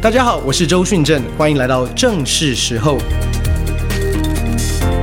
[0.00, 2.98] 大家好，我是周训正，欢迎来到正是时候。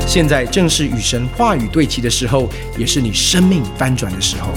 [0.07, 4.53] 现在正是与神话语对齐的时候，也是你生命翻转的时候。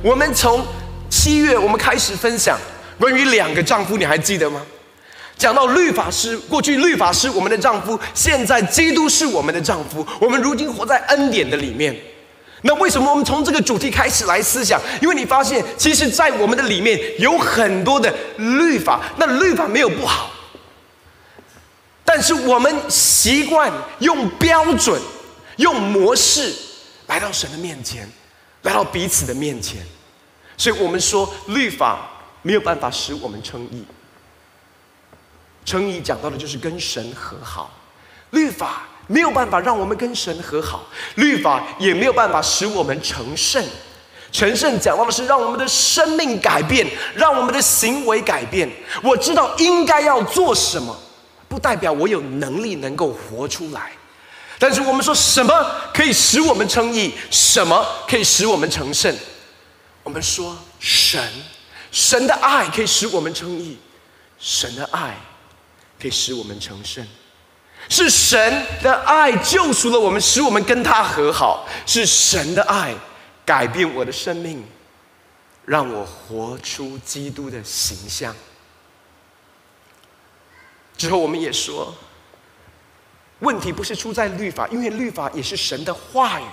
[0.00, 0.64] 我们从
[1.10, 2.56] 七月我们开始分享
[2.96, 4.62] 关于两个丈夫，你还记得吗？
[5.36, 11.96] 讲到律法师，过去律法师我们的丈夫，现在基督是我们的丈夫，我们如今活在恩典的里面。
[12.64, 14.80] 那为什么我们从这个主题开始来思想？
[15.00, 19.00] 因为你发现，其实，在我们的里面有很多的律法。
[19.16, 20.30] 那律法没有不好，
[22.04, 25.02] 但是我们习惯用标准、
[25.56, 26.54] 用模式
[27.08, 28.08] 来到神的面前，
[28.62, 29.84] 来到彼此的面前。
[30.56, 32.10] 所以我们说，律法
[32.42, 33.84] 没有办法使我们称义。
[35.64, 37.72] 称义讲到的就是跟神和好，
[38.30, 38.84] 律法。
[39.06, 43.64] 没有办法让我们跟神和好，律法也没有办法使我们成圣。
[44.30, 48.70] 成圣讲到的是让我们的生命改变，让我们的行为改变。
[49.02, 50.96] 我知道应该要做什么，
[51.48, 53.92] 不代表我有能力能够活出来。
[54.58, 55.52] 但是我们说什么
[55.92, 59.14] 可以使我们称义，什么可以使我们成圣？
[60.02, 61.22] 我们说神，
[61.90, 63.76] 神的爱可以使我们称义，
[64.38, 65.16] 神的爱
[66.00, 67.06] 可以使我们成圣。
[67.88, 71.68] 是神的爱救赎了我们，使我们跟他和好。
[71.84, 72.94] 是神的爱
[73.44, 74.64] 改变我的生命，
[75.64, 78.34] 让我活出基督的形象。
[80.96, 81.92] 之后我们也说，
[83.40, 86.44] 问题不是出在律法，因为律法也是神的话语。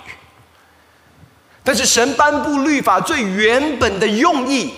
[1.62, 4.74] 但是神颁布律法最原本的用意，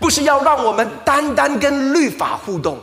[0.00, 2.82] 不是要让我们单单跟律法互动。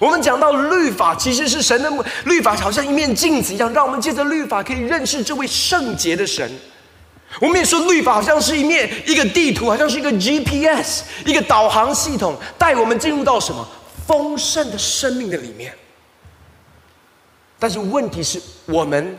[0.00, 1.90] 我们讲到律法，其实是神的
[2.24, 6.50] 律法，好像一面镜子一样，让我们借着律法可以认识这位圣洁的神。
[7.40, 13.66] 我们也说，律法好像是一面一个地图，好像是一个 GPS，一个导航系统，带我们进入到什么
[14.06, 15.74] 丰盛的生命的里面。
[17.58, 19.18] 但是问题是我们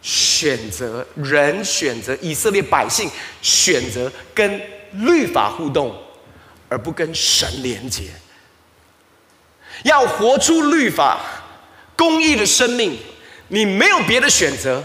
[0.00, 3.10] 选择人选择以色列百姓
[3.42, 4.60] 选择跟
[4.92, 5.94] 律法互动，
[6.68, 8.04] 而不跟神连接。
[9.86, 11.20] 要活出律法、
[11.96, 12.98] 公义的生命，
[13.48, 14.82] 你没有别的选择，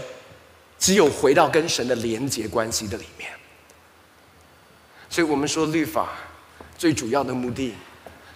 [0.78, 3.28] 只有回到跟神的连结关系的里面。
[5.10, 6.08] 所以我们说，律法
[6.78, 7.74] 最主要的目的，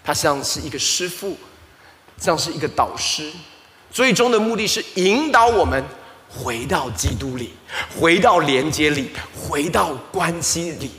[0.04, 1.36] 它像是一个师傅，
[2.18, 3.30] 像是一个导师，
[3.92, 5.80] 最终的目的是引导我们
[6.28, 7.54] 回到基督里，
[7.96, 10.90] 回到连结里，回到关系里。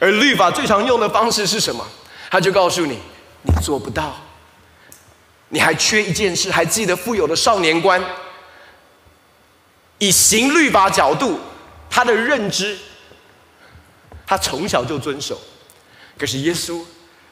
[0.00, 1.86] 而律法最常用的方式是什么？
[2.30, 2.98] 他就告诉你，
[3.42, 4.16] 你做不到。
[5.54, 8.02] 你还缺一件事，还记得富有的少年官，
[9.98, 11.38] 以行律法角度，
[11.88, 12.76] 他的认知，
[14.26, 15.40] 他从小就遵守。
[16.18, 16.82] 可是耶稣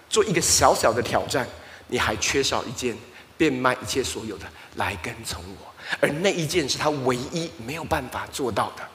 [0.09, 1.45] 做一个小小的挑战，
[1.89, 2.97] 你还缺少一件，
[3.37, 4.47] 变卖一切所有的
[4.77, 5.75] 来跟从我。
[5.99, 8.89] 而那一件是他唯一没有办法做到的。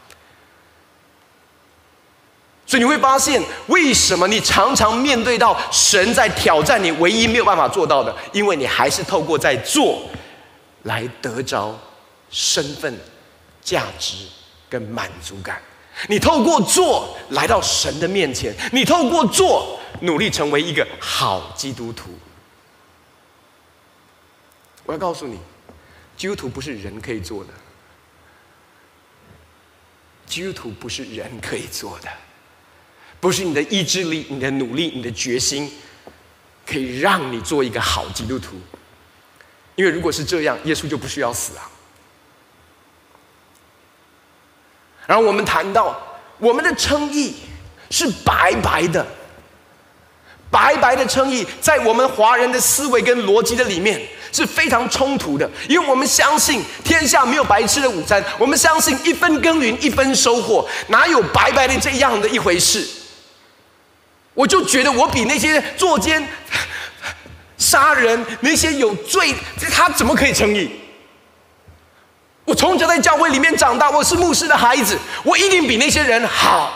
[2.68, 10.02] 所以你会发现，为什么你常常面对到神在挑战你，唯一没有办法做到的，因为你还是透过在做，
[10.84, 11.74] 来得着
[12.30, 13.00] 身份、
[13.62, 14.18] 价值
[14.70, 15.62] 跟满足感。
[16.10, 22.10] 你透过做来到神的面前，你透过做努力成为一个好基督徒。
[24.86, 25.40] 我要告诉你，
[26.18, 27.50] 基督徒不是人可以做的，
[30.26, 32.10] 基督徒不是人可以做的。
[33.20, 35.72] 不是你的意志力、你的努力、你的决心，
[36.66, 38.56] 可以让你做一个好基督徒。
[39.76, 41.70] 因为如果是这样，耶稣就不需要死啊。
[45.06, 46.00] 然后我们谈到，
[46.38, 47.36] 我们的称义
[47.90, 49.06] 是白白的，
[50.52, 54.02] 白白的称义，在我们华人的思维跟逻辑的里面
[54.32, 62.86] 是非常冲突的，因为我们相信天下没有白吃的午餐，我们相信一分耕耘一分收获，哪有白白的这样的一回事？
[64.38, 66.24] 我就觉得我比那些作奸、
[67.58, 69.34] 杀人那些有罪，
[69.72, 70.70] 他怎么可以称义？
[72.46, 76.72] 我从小在教会里面长大，我是牧师的孩子，我一定比那些人好。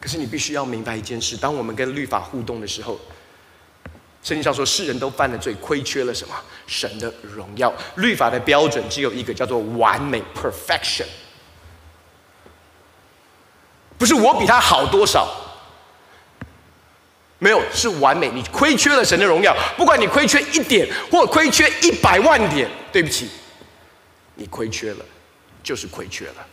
[0.00, 2.98] 可是你必须要明白一件事：当我们跟律法互动的时候，
[4.22, 6.34] 圣经上说世人都犯了罪，亏缺了什么？
[6.66, 7.70] 神的荣耀。
[7.96, 11.04] 律法的标准只有一个，叫做完美 （perfection）。
[13.98, 15.28] 不是我比他好多少。
[17.42, 18.28] 没有，是完美。
[18.28, 23.28] 你亏缺了神的荣耀，不管你亏缺一点或亏缺一百万点，对不起，
[24.34, 25.04] 你亏缺了，
[25.62, 26.46] 就是亏缺了。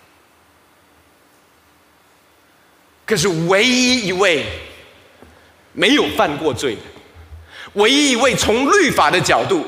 [3.05, 4.45] 可是唯一一位
[5.73, 6.81] 没有犯过罪的，
[7.73, 9.65] 唯一一位从律法的角度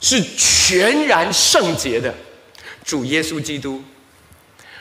[0.00, 2.12] 是全然圣洁的
[2.84, 3.82] 主耶稣基督，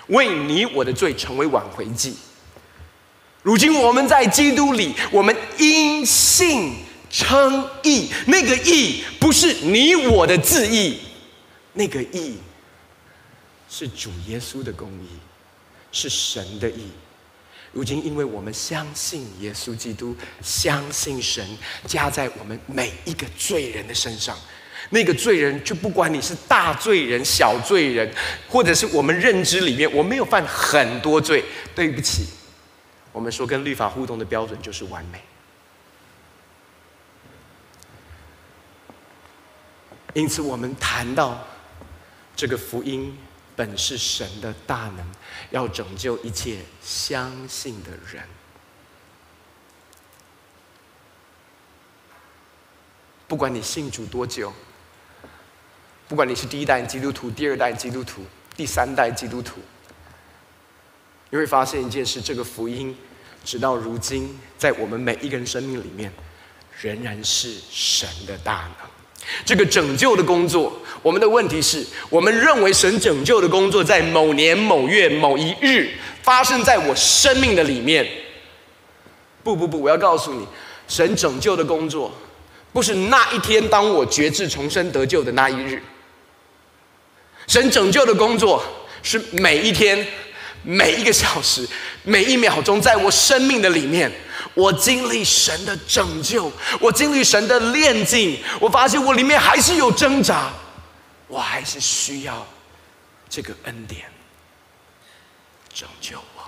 [0.07, 2.15] 为你我的罪成为挽回祭。
[3.43, 6.73] 如今我们在基督里，我们因信
[7.11, 8.09] 称义。
[8.25, 10.97] 那个义不是你我的自义，
[11.73, 12.37] 那个义
[13.69, 15.07] 是主耶稣的公义，
[15.91, 16.87] 是神的义。
[17.73, 21.45] 如今，因为我们相信耶稣基督，相信神
[21.85, 24.37] 加在我们每一个罪人的身上，
[24.91, 28.09] 那个罪人就不管你是大罪人、小罪人，
[28.47, 31.43] 或者是我们认知里面我没有犯很多罪，
[31.73, 32.27] 对不起，
[33.13, 35.21] 我们说跟律法互动的标准就是完美。
[40.13, 41.47] 因此，我们谈到
[42.35, 43.17] 这个福音。
[43.55, 45.05] 本是神的大能，
[45.51, 48.27] 要拯救一切相信的人。
[53.27, 54.51] 不管你信主多久，
[56.07, 58.25] 不管你是第一代基督徒、第二代基督徒、
[58.57, 59.61] 第三代基督徒，
[61.33, 62.95] 你会发现一件事：这个福音
[63.43, 66.13] 直到如今，在我们每一个人生命里面，
[66.79, 68.87] 仍然是神的大能。
[69.43, 75.89] 这个拯救的工作，我们的问题是我们认为神拯救的工作在某年某月某一日
[76.21, 78.07] 发生在我生命的里面。
[79.43, 80.45] 不不不，我要告诉你，
[80.87, 82.13] 神拯救的工作
[82.71, 85.81] 不是那一天当我绝志重生得救的那一日。
[87.47, 88.63] 神拯救的工作
[89.01, 90.05] 是每一天、
[90.63, 91.67] 每一个小时、
[92.03, 94.11] 每一秒钟，在我生命的里面。
[94.55, 100.51] 我经历神的拯救，我经历神的炼净，我发现我里面还是有挣扎，
[101.27, 102.45] 我还是需要
[103.27, 104.05] 这个恩典
[105.73, 106.43] 拯救我。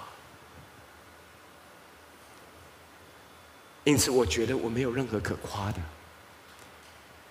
[3.86, 5.80] 因此，我觉得我没有任何可夸的。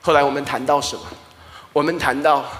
[0.00, 1.06] 后来我们谈到什么？
[1.72, 2.50] 我们谈到，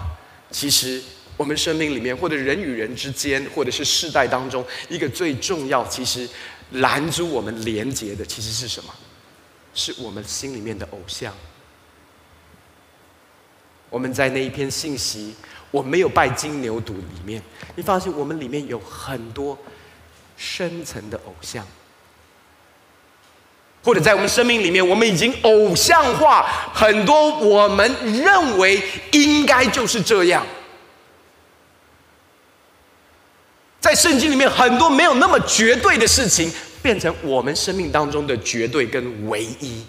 [0.52, 1.02] 其实
[1.36, 6.28] 我们生命里面，或者人与人之间，或者是世代当中，一个最重要，其实。
[6.70, 8.92] 拦阻我们连接的其实是什么？
[9.74, 11.32] 是我们心里面的偶像。
[13.90, 15.36] 我们在那一篇信息，
[15.70, 17.40] 我没有拜金牛犊里面，
[17.76, 19.56] 你发现我们里面有很多
[20.36, 21.64] 深层的偶像，
[23.84, 28.82] 或者在我们生命里面，我们已经偶像化很多，我们认为
[29.12, 30.44] 应该就是这样。
[33.84, 36.50] 在圣经里面，很多没有那么绝对的事情，
[36.80, 39.84] 变成我们生命当中的绝对跟唯一。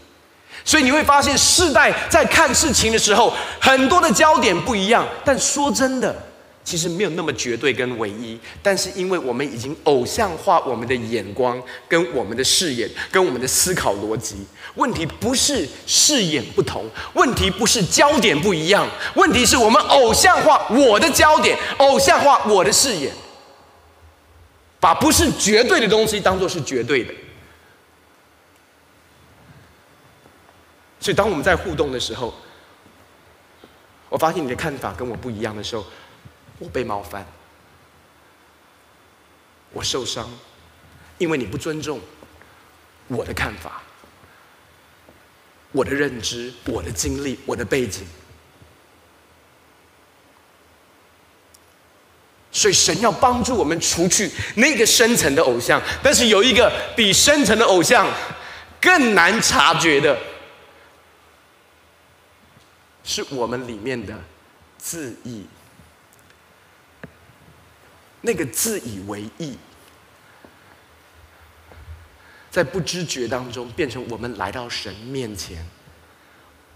[0.66, 5.08] 所以你会发现，世代在看事情的时候，很多的焦点不一样。
[5.24, 6.14] 但说真的，
[6.62, 8.38] 其实没有那么绝对跟唯一。
[8.62, 11.58] 但是因为我们已经偶像化我们的眼光、
[11.88, 14.36] 跟我们的视野、跟我们的思考逻辑，
[14.74, 16.84] 问题不是视野不同，
[17.14, 23.10] 问题不是焦点不一样，问题是我们偶像化我的焦点，偶像化我的视野。
[24.86, 27.12] 把不是绝对的东西当做是绝对的，
[31.00, 32.32] 所以当我们在互动的时候，
[34.10, 35.84] 我发现你的看法跟我不一样的时候，
[36.60, 37.26] 我被冒犯，
[39.74, 40.30] 我受伤，
[41.18, 42.00] 因为你不尊重
[43.08, 43.82] 我的看法、
[45.72, 48.06] 我的认知、我的经历、我的背景。
[52.56, 58.08] 所以神要帮助我们除去那个深层的偶像，但是有一个比深层的偶像
[58.80, 60.18] 更难察觉的，
[63.04, 64.18] 是我们里面的
[64.78, 65.46] 自意。
[68.22, 69.58] 那个自以为意，
[72.50, 75.58] 在不知觉当中变成我们来到神面前，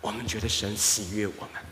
[0.02, 1.64] 我们觉得神喜悦我们，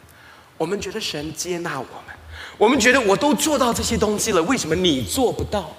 [0.57, 2.16] 我们觉得神接纳我们。
[2.57, 5.71] 我们觉得我都做到这些东西了，为什么你做不到？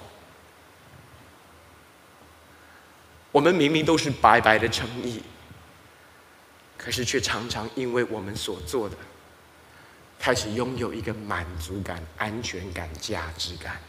[3.31, 5.21] 我们明明都是白白的诚意，
[6.77, 8.95] 可是却常常因为我们所做的，
[10.17, 13.79] 开始拥有一个满足感、安全感、价值感，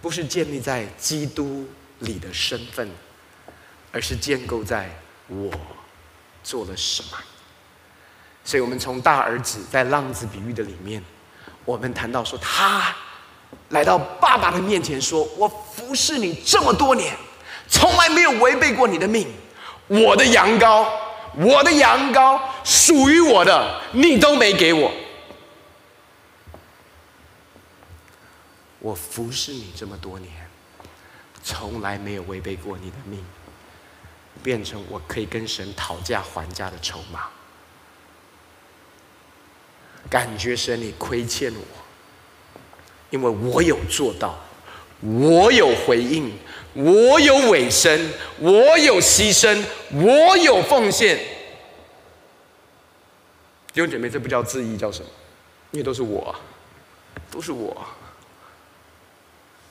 [0.00, 1.68] 不是建立在基督
[2.00, 2.90] 里的身份，
[3.92, 4.90] 而是建构在
[5.28, 5.52] 我
[6.42, 7.18] 做了什么。
[8.44, 11.02] 所以，我们从大儿子在浪子比喻的里面。
[11.64, 12.94] 我们谈到说，他
[13.70, 17.16] 来到爸爸的面前，说：“我服侍你这么多年，
[17.68, 19.26] 从来没有违背过你的命。
[19.86, 20.86] 我的羊羔，
[21.36, 24.92] 我的羊羔属于我的，你都没给我。
[28.80, 30.30] 我服侍你这么多年，
[31.42, 33.24] 从来没有违背过你的命，
[34.42, 37.28] 变成我可以跟神讨价还价的筹码。
[40.10, 41.60] 感觉神你亏欠我，
[43.10, 44.38] 因为我有做到，
[45.00, 46.32] 我有回应，
[46.74, 51.16] 我有委身，我有牺牲，我有奉献。
[53.72, 55.08] 弟兄姐妹，这不叫自义，叫什么？
[55.72, 56.34] 因为都是我，
[57.30, 57.76] 都是我。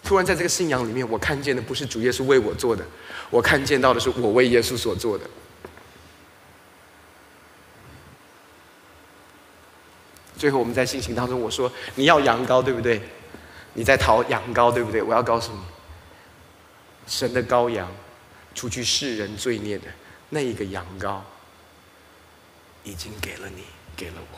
[0.04, 2.84] 突然在这个信仰里面，我看见的不是主耶稣为我做的，
[3.30, 5.24] 我看见到的是我为耶稣所做的。
[10.44, 13.02] 最后我们在信行当中，我说你要羊羔，对不对？
[13.76, 15.02] 你在讨羊羔，对不对？
[15.02, 15.60] 我要告诉你，
[17.08, 17.90] 神的羔羊，
[18.54, 19.86] 除去世人罪孽的
[20.32, 21.22] 那一个羊羔，
[22.84, 23.64] 已经给了你，
[23.96, 24.38] 给了我。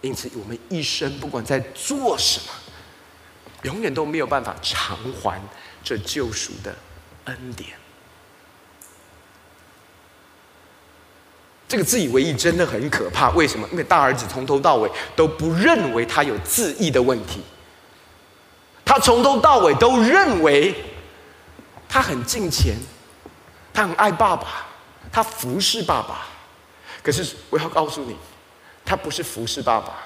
[0.00, 2.52] 因此，我们一生不管在做什么，
[3.62, 5.40] 永远都没有办法偿还
[5.84, 6.74] 这救赎的
[7.26, 7.78] 恩典。
[11.70, 13.30] 这个自以为意真的很可怕。
[13.30, 13.68] 为什么？
[13.70, 17.40] 因为大儿子从头到尾都不认为他有自义的问题，
[18.84, 20.74] 他从头到尾都认为
[21.88, 22.74] 他很敬虔，
[23.72, 24.66] 他很爱爸爸，
[25.12, 26.26] 他服侍爸爸。
[27.04, 28.16] 可是我要告诉你。
[28.84, 29.98] 他不是服侍爸爸，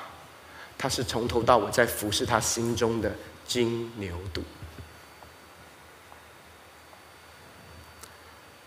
[0.76, 3.11] 他是从头到尾在服侍他心中的
[3.47, 4.42] 金牛犊。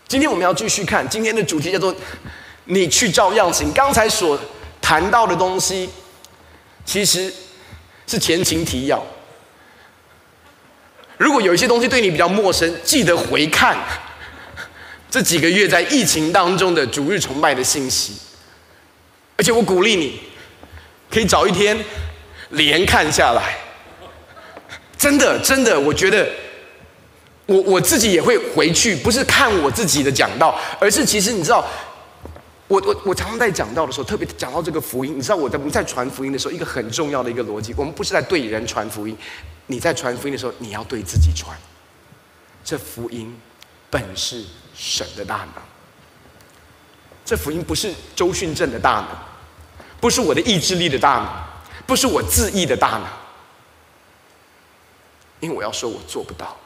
[0.08, 1.94] 今天我们要继续看，今天的主题叫做
[2.68, 3.72] “你去照样行”。
[3.74, 4.38] 刚才所
[4.80, 5.90] 谈到的东西，
[6.84, 7.32] 其实
[8.06, 9.04] 是前情提要。
[11.16, 13.76] 如果有一些东西对你比较陌生，记得回看
[15.10, 18.12] 这几个月在疫情当中的逐日崇拜的信息。
[19.36, 20.20] 而且我鼓励你，
[21.10, 21.76] 可以找一天
[22.50, 23.56] 连看下来。
[24.96, 26.28] 真的，真的，我觉得
[27.46, 31.64] 我我自己也会回去，不是看我自己的讲道，而是其实你知道，
[32.68, 39.16] 我我我常常在讲到的时候，特别讲到这个福音，你知道我在我们在传福音的时候，一个很重要的一个逻辑，我们不是在对人传福音，
[39.66, 41.58] 你在传福音的时候，你要对自己传。
[42.62, 43.34] 这福音
[43.88, 44.44] 本是
[44.74, 45.62] 神的大能，
[47.24, 49.08] 这福音不是周训正的大能。
[50.00, 51.28] 不是我的意志力的大能，
[51.86, 53.06] 不是我自意的大能，
[55.40, 56.56] 因为我要说，我做不到，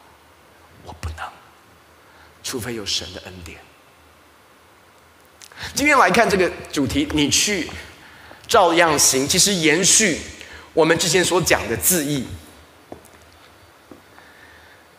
[0.84, 1.26] 我不能，
[2.42, 3.58] 除非有神的恩典。
[5.74, 7.70] 今天来看这个主题，你去
[8.46, 10.18] 照样行，其实延续
[10.74, 12.24] 我们之前所讲的自义。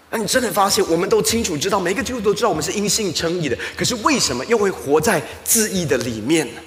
[0.09, 6.61] 那你真的发现，我们都清楚知道，每个基督徒都知道我们是因信称义的，可是为什么又会活在自义的里面呢？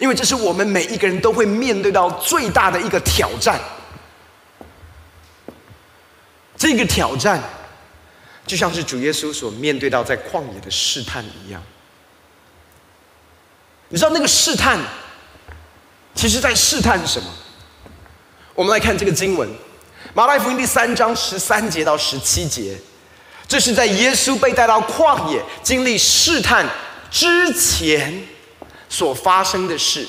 [0.00, 3.60] 因为这是我们每一个人都会面对到最大的一个挑战。
[6.56, 7.42] 这个挑战，
[8.46, 11.62] 就像是主耶稣所面对到在旷野的试探一样。
[13.88, 14.78] 你知道那个试探，
[16.14, 17.28] 其实在试探什么？
[18.54, 19.48] 我们来看这个经文，
[20.14, 22.78] 《马太福音》第三章十三节到十七节，
[23.46, 26.68] 这是在耶稣被带到旷野经历试探
[27.10, 28.28] 之前。
[28.86, 30.06] 所发生的事，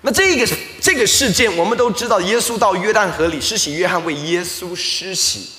[0.00, 0.48] 那这个
[0.80, 5.50] 这个事件，我们都知道，耶稣到约旦河里施洗，约翰为耶稣施洗。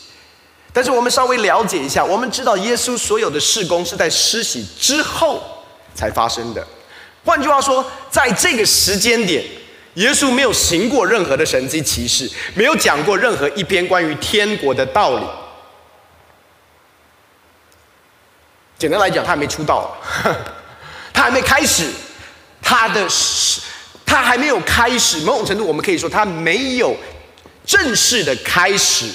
[0.74, 5.40] 但是我们稍微了解一下，我们知道耶稣所有的事工是在施洗之后
[5.94, 6.66] 才发生的。
[7.26, 9.44] 换句话说，在这个时间点，
[9.96, 15.26] 耶稣没有行过任何的神迹奇事，没有讲过任何一篇关于天国的道理。
[18.78, 19.98] 简单来讲，他还没出道，
[21.12, 21.90] 他还没开始。
[22.62, 23.08] 他的，
[24.06, 25.20] 他还没有开始。
[25.22, 26.98] 某种程度，我们可以说，他没有
[27.66, 29.10] 正式的开始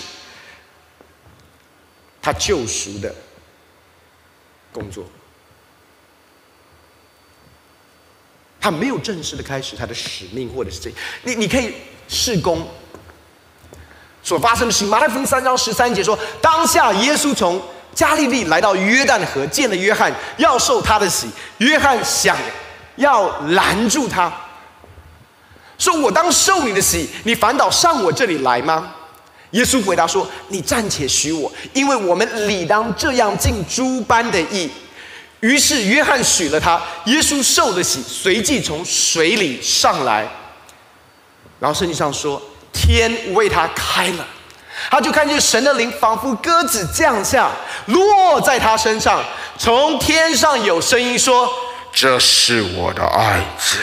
[2.22, 3.14] 他救赎的
[4.72, 5.04] 工作。
[8.60, 10.92] 他没有正式的开始他的使命，或者是这，
[11.24, 11.72] 你你可以
[12.08, 12.66] 试工
[14.22, 14.84] 所发生的事。
[14.84, 17.60] 马太福音三章十三节说，当下耶稣从
[17.94, 21.28] 加利利来到约旦河，见了约翰，要受他的洗。
[21.58, 22.36] 约翰想。
[22.96, 24.30] 要拦住他，
[25.78, 28.92] 说：“我当受你的洗，你反倒上我这里来吗？”
[29.52, 34.70] 耶稣回答说：“你暂且许我，因为我们理当这样尽诸般的义。”
[35.40, 40.26] 于是约翰许了他，耶稣受了洗，随即从水里上来。
[41.58, 42.40] 然后圣经上说，
[42.72, 44.26] 天为他开了，
[44.90, 47.50] 他就看见神的灵仿佛鸽子降下，
[47.86, 49.24] 落在他身上。
[49.58, 51.50] 从天上有声音说。
[51.92, 53.78] 这是我的爱子，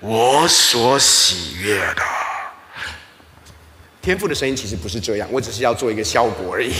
[0.00, 2.02] 我所喜悦的。
[4.00, 6.72] 天父的声音其实不是这样，我只是要做一个效果而已。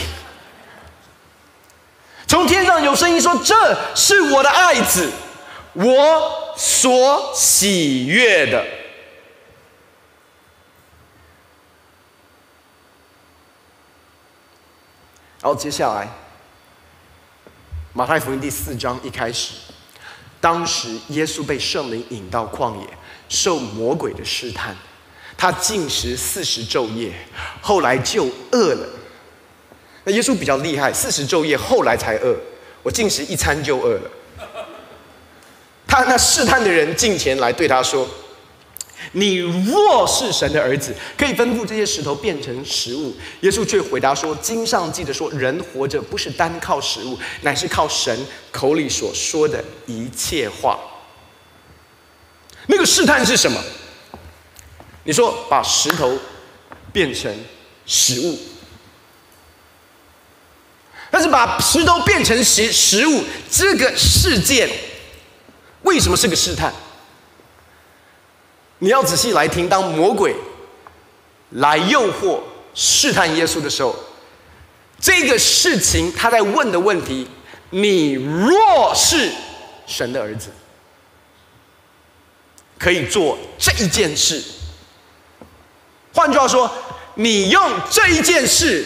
[2.37, 5.11] 从天上有声音说：“这是我的爱子，
[5.73, 8.61] 我所喜悦的。”
[15.41, 16.07] 然后接下来，
[17.93, 19.53] 马太福音第四章一开始，
[20.39, 22.87] 当时耶稣被圣灵引到旷野，
[23.27, 24.75] 受魔鬼的试探，
[25.35, 27.11] 他禁食四十昼夜，
[27.63, 28.87] 后来就饿了。
[30.07, 32.33] 那耶稣比较厉害，四十昼夜后来才饿，
[32.81, 34.09] 我进食一餐就饿了。
[35.85, 38.07] 他那试探的人进前来对他说。
[39.13, 43.15] 你若是神的儿子，可以吩咐这些石头变成食物。
[43.41, 48.17] 耶稣却回答说：“经上记着说，人活着不是单靠食物，乃是靠神
[48.51, 50.77] 口里所说的一切话。”
[52.67, 53.61] 那个试探是什么？
[55.05, 56.17] 你说把石头
[56.91, 57.33] 变成
[57.85, 58.37] 食物，
[61.09, 64.69] 但是把石头变成食食物这个事件，
[65.83, 66.73] 为什么是个试探？
[68.79, 70.35] 你要仔细来听，当魔鬼
[71.51, 72.41] 来诱惑、
[72.75, 73.95] 试探耶稣的时候，
[74.99, 77.27] 这个事情他在问的问题：
[77.71, 79.31] 你若是
[79.87, 80.49] 神的儿子，
[82.77, 84.43] 可以做这一件事。
[86.13, 86.71] 换句话说，
[87.15, 88.85] 你用这一件事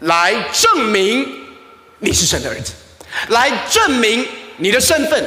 [0.00, 1.43] 来证明
[1.98, 2.72] 你是神的儿子，
[3.28, 4.26] 来证明
[4.58, 5.24] 你的身份。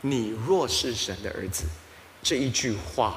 [0.00, 1.64] 你若是神的儿子，
[2.22, 3.16] 这一句话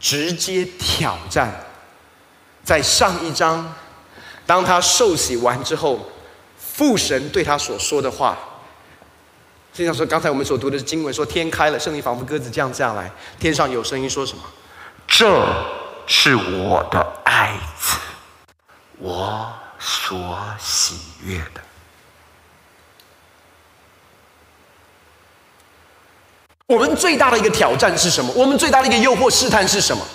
[0.00, 1.54] 直接挑战，
[2.64, 3.72] 在上一章，
[4.44, 6.10] 当他受洗完之后，
[6.58, 8.36] 父神对他所说的话，
[9.72, 13.08] 就像说刚才我们所读的是经文说，天开了，圣灵仿佛鸽子降下来，
[13.38, 14.42] 天上有声音说什么？
[15.06, 15.24] 这
[16.14, 17.96] 是我的爱子，
[18.98, 20.94] 我所喜
[21.24, 21.60] 悦的。
[26.66, 28.30] 我们最大的一个挑战是什么？
[28.36, 30.06] 我们最大的一个诱惑试探是什么？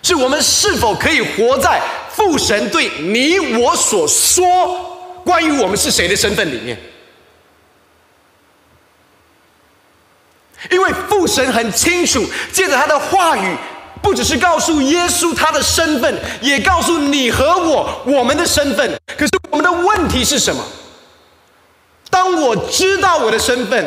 [0.00, 6.78] 是我们是否可以活在父神对你我所说关于我们是谁的身份里面？
[10.70, 13.56] 因为父神很清楚，借着他的话语，
[14.06, 18.88] 不只是告诉耶稣他的身份，也告诉你和我我们的身份。
[19.18, 20.64] 可是我们的问题是什么？
[22.08, 23.84] 当我知道我的身份。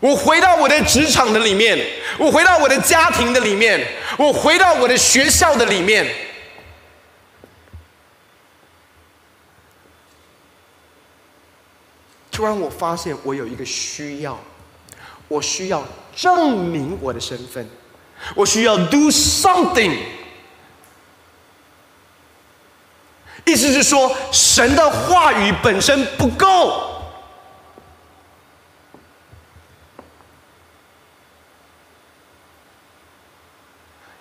[0.00, 1.82] 我回到我的职场的里面，
[2.18, 3.86] 我回到我的家庭的里面，
[4.18, 6.06] 我回到我的学校的里面，
[12.30, 14.38] 突然我发现我有一个需要，
[15.28, 15.82] 我需要
[16.14, 17.68] 证明我的身份，
[18.34, 19.96] 我需要 do something。
[23.44, 26.90] 意思是说，神的话语本身不够。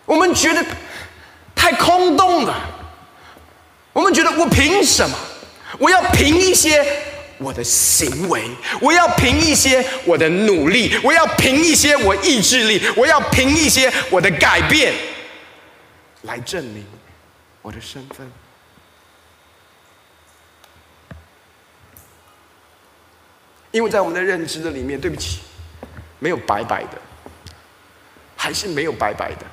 [0.06, 0.66] 我们觉得
[1.56, 2.54] 太空洞了。
[3.94, 5.16] 我们觉得我凭什么？
[5.80, 6.86] 我要凭一些
[7.38, 8.50] 我的行为，
[8.82, 14.94] 我要凭一些我的努力，我要凭一些我意志力，我要凭一些我的改变
[16.24, 16.86] 来证明
[17.62, 18.32] 我的身份。
[23.72, 25.40] 因为在我们的认知的里面，对不起，
[26.20, 27.02] 没有白白的，
[28.38, 29.46] 还是没有白白的。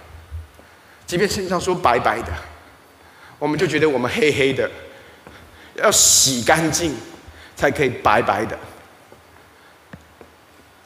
[1.06, 2.30] 即便身上说白白的，
[3.38, 4.70] 我们就觉得我们黑黑的，
[5.76, 6.94] 要洗干净
[7.60, 8.58] 才可以白白的。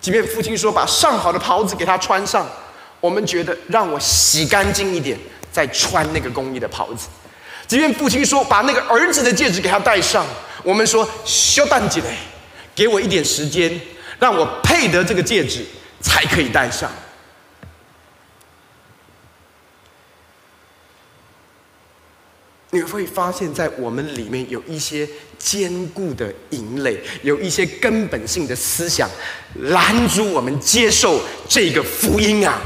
[0.01, 2.45] 即便父亲说把上好的袍子给他穿上，
[3.01, 5.17] 我们觉得让我洗干净一点
[5.53, 7.07] 再穿那个公义的袍子。
[7.69, 10.27] 即便父亲说把那个儿子的戒指给他戴上，
[10.65, 12.01] 我们说稍等一下，
[12.75, 13.81] 给我一点时间，
[14.19, 15.65] 让我配得这个戒指
[16.01, 16.91] 才可以戴上。
[22.75, 25.09] 你会发现在我们里面有一些
[25.39, 29.09] 坚固的营垒，有一些根本性的思想
[29.55, 32.59] 拦阻我们接受这个福音啊！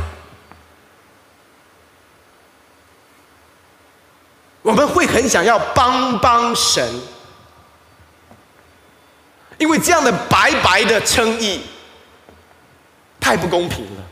[4.62, 6.82] 我们会很想要帮帮神，
[9.58, 11.60] 因为这样的白白的称义
[13.20, 14.02] 太不公平了，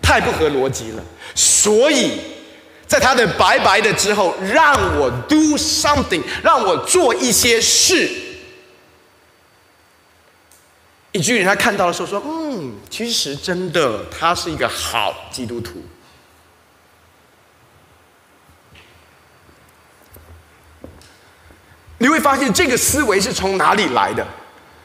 [0.00, 2.31] 太不合逻辑了，所以。
[2.92, 8.06] 在他的白白的之后，让我 do something，让我做一些事。
[11.12, 15.82] 以至于人家看到的时候说：“嗯，其实真的，他是一个好基督徒。”
[21.96, 24.26] 你会发现这个思维是从哪里来的？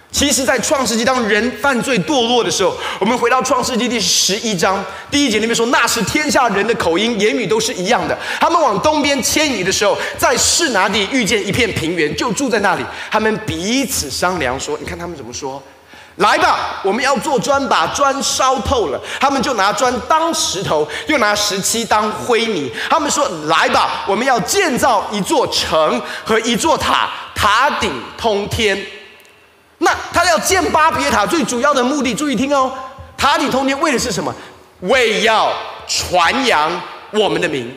[0.10, 8.18] 其实，在创世纪，当人犯罪堕落的时候，我们回到创世纪第十一章第一节里面说：“那时天下人的口音、言语都是一样的。
[8.40, 12.86] 他们往东边迁移的时候，在示拿地遇见一片平原，就住在那里。
[13.12, 15.62] 他们彼此商量说：‘你看他们怎么说？
[16.16, 22.72] 来吧，我们要做砖，把砖烧透了。’他们就拿砖当石头，又拿石漆当灰泥。
[22.90, 28.84] 他们说：‘来吧，我们要建造一座城和一座塔，塔顶通天。’”
[29.80, 32.72] 那他要建巴别塔，最主要的目的，注意听哦，
[33.16, 34.34] 塔里通天为的是什么？
[34.82, 35.52] 为要
[35.88, 36.70] 传扬
[37.12, 37.76] 我们的名，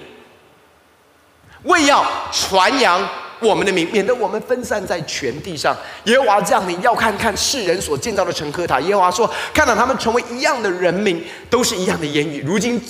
[1.62, 3.00] 为要传扬
[3.40, 5.76] 我们的名，免得我们分散在全地上。
[6.05, 8.79] 耶和华降临，要看看世人所建造的城和塔。
[8.81, 12.42] 耶和华说：“看到他们成为一样的人民，都是一样的言语。
[12.42, 12.81] 如今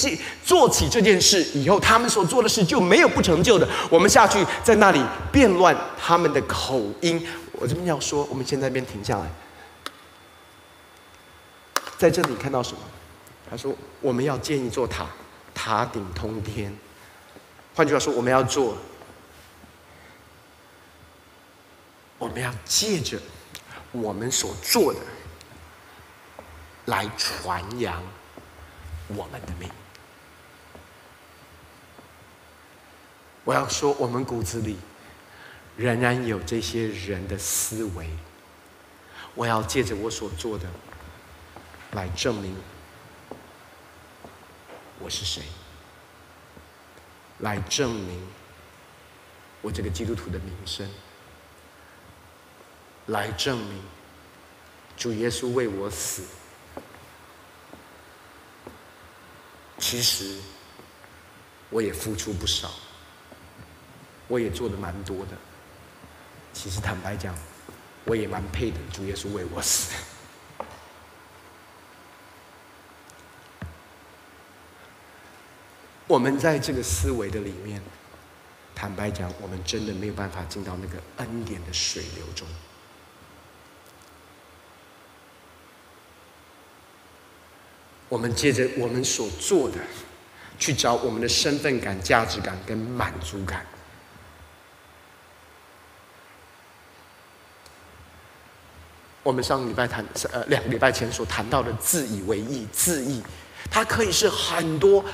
[0.45, 3.69] 做起这件事以后，他们所做的事就没有不成就的。
[3.89, 9.31] 我们下去在那里变乱他们的口音。”我这边要说，我们先在这边停下来。
[11.99, 12.79] 在这里看到什么？
[13.51, 15.07] 他说：“我们要建一座塔，
[15.55, 16.75] 塔顶通天。”
[17.75, 18.77] 换句话说，我们要做，
[22.21, 23.19] 我们要借着
[23.91, 25.01] 我们所做的
[26.85, 28.01] 来传扬
[29.09, 29.69] 我们的名。
[33.43, 34.77] 我要说，我们骨子里。
[35.77, 38.07] 仍然有这些人的思维，
[39.35, 40.67] 我要借着我所做的
[41.93, 42.55] 来证明
[44.99, 45.45] 我是谁，
[47.39, 48.21] 来证明
[49.63, 50.87] 我这个基督徒的名声，
[53.11, 53.83] 来证明
[54.96, 56.23] 主耶稣为我死，
[59.79, 60.38] 其实
[61.70, 62.70] 我也付出不少，
[64.29, 65.33] 我也做的蛮多的。
[66.53, 67.35] 其实坦白讲，
[68.05, 68.77] 我也蛮配的。
[68.92, 69.92] 主耶稣为我死。
[76.07, 77.83] 我们在这个思维的里面，
[78.75, 82.46] 坦白讲，我们真的没有办法进到那个恩典的水流中。
[88.11, 89.79] 我们借着我们所做的，
[90.59, 93.64] 去找我们的身份感、价值感跟满足感。
[99.23, 103.23] 我们上个礼拜谈，呃，两个礼拜前所谈到的自以为意，自意，
[103.70, 105.05] 它可以是很多，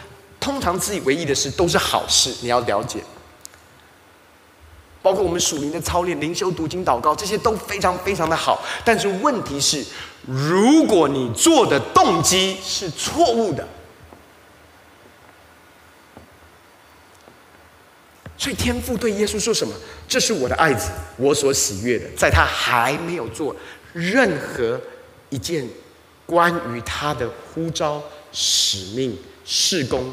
[0.40, 3.04] 通常自以为意的事都是好事，你要了解。
[5.06, 8.60] 包括我们属灵的操练、灵修、读经、祷告，这些都非常非常的好。
[8.84, 9.86] 但是问题是，
[10.26, 13.64] 如果你做的动机是错误的，
[18.36, 19.72] 所以天父对耶稣说什么？
[20.08, 23.54] 这是我的爱子，我所喜悦的，在他还没有做。
[23.92, 24.80] 任何
[25.30, 25.68] 一件
[26.26, 30.12] 关于他的呼召、使命、事工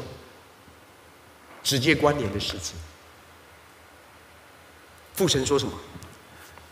[1.64, 2.76] 直接关联的事情，
[5.14, 5.72] 父神说什么？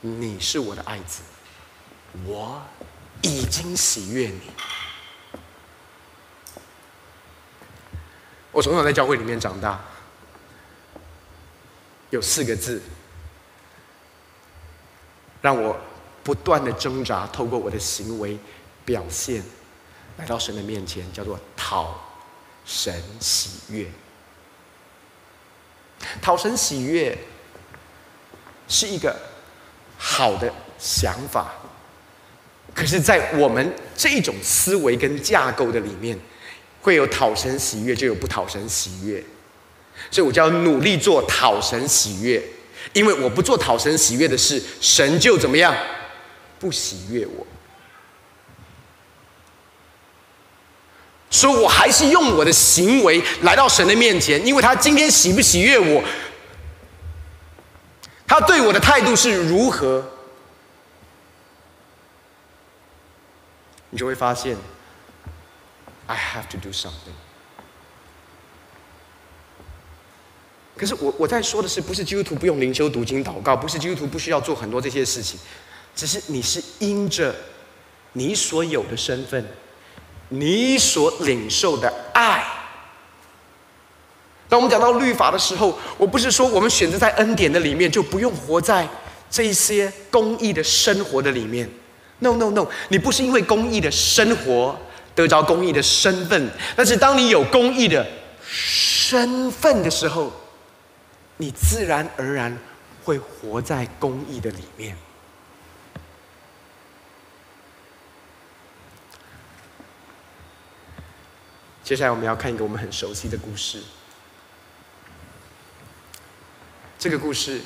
[0.01, 1.23] 你是我的爱子，
[2.27, 2.61] 我
[3.23, 4.41] 已经喜悦你。
[8.51, 9.81] 我从小在教会里面长大，
[12.11, 12.83] 有四个字
[15.41, 15.77] 让我。
[16.25, 18.39] 不断的挣扎，透过我的行为
[18.85, 19.43] 表现，
[20.19, 22.01] 来到神的面前，叫做讨
[22.65, 23.91] 神喜悦。
[26.21, 27.19] 讨神喜悦
[28.73, 29.15] 是一个
[29.99, 31.53] 好的想法，
[32.75, 36.19] 可是，在我们这种思维跟架构的里面，
[36.81, 39.23] 会有讨神喜悦，就有不讨神喜悦，
[40.11, 42.43] 所以我就要努力做讨神喜悦，
[42.95, 45.77] 因为我不做讨神喜悦的事，神就怎么样？
[46.59, 47.47] 不喜悦我，
[51.29, 56.03] 所以我还是用我的行为来到神的面前，因为他今天喜不喜悦我，
[58.33, 60.03] 他对我的态度是如何，
[63.91, 64.57] 你就会发现
[66.07, 67.13] ，I have to do something。
[70.79, 75.39] 可是我我在说的是，不是基督徒不用灵修、读经、祷告，不是基督徒不需要做很多这些事情。
[75.95, 77.35] 只是你是因着
[78.15, 79.47] 你所有的身份，
[80.31, 82.62] 你所领受的爱。
[84.53, 88.87] 当我们讲到律法的时候，我不是说我们选择在恩典的里面就不用活在
[89.31, 91.67] 这些公义的生活的里面
[92.19, 94.79] ，No No No，你不是因为公义的生活
[95.15, 98.07] 得着公义的身份，但是当你有公义的
[98.47, 100.31] 身份的时候，
[101.39, 102.55] 你自然而然
[103.05, 104.95] 会活在公义的里面。
[111.83, 113.83] 接下来我们要看一个我们很熟悉的故事。
[117.03, 117.61] 这个故事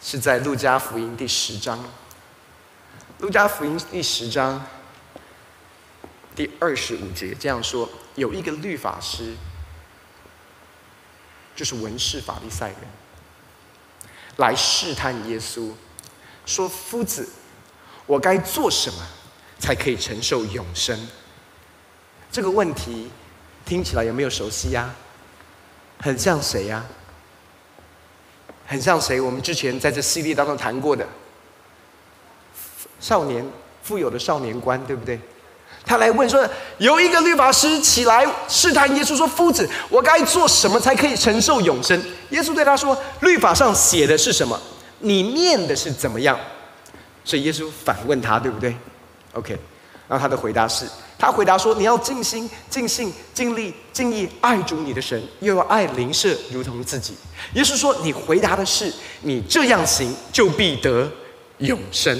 [0.00, 1.84] 是在路加福音第十章。
[3.18, 4.64] 路加福音第十章
[6.34, 9.34] 第二十五节这样说：有一个律法师，
[11.54, 12.78] 就是文士法利赛人，
[14.36, 15.72] 来试探耶稣，
[16.46, 17.28] 说：“夫子，
[18.06, 19.06] 我该做什么
[19.58, 20.98] 才可以承受永生？”
[22.32, 23.10] 这个问题
[23.66, 24.94] 听起来有没有熟悉呀？
[26.00, 26.82] 很像谁呀？
[28.66, 29.20] 很像谁？
[29.20, 31.06] 我们之前在这系列当中谈过的
[32.98, 33.44] 少年
[33.82, 35.18] 富有的少年官，对不对？
[35.84, 36.44] 他来问说：
[36.78, 42.00] 有一个律法师起来试探耶稣，说：“夫子，我该做什么才可以承受永生？”
[42.30, 44.60] 耶稣对他说：“律法上写的是什么？
[44.98, 46.36] 你念的是怎么样？”
[47.24, 48.74] 所以耶稣反问他，对不对
[49.34, 49.56] ？OK，
[50.08, 50.86] 然后他的回答是。
[51.18, 57.16] 他回答说：“你要尽心、尽性、尽力、尽意爱主你的神，又要爱邻舍如同自己。”
[57.54, 58.92] 耶稣说：“你回答的是，
[59.22, 61.10] 你这样行就必得
[61.56, 62.14] 永生。”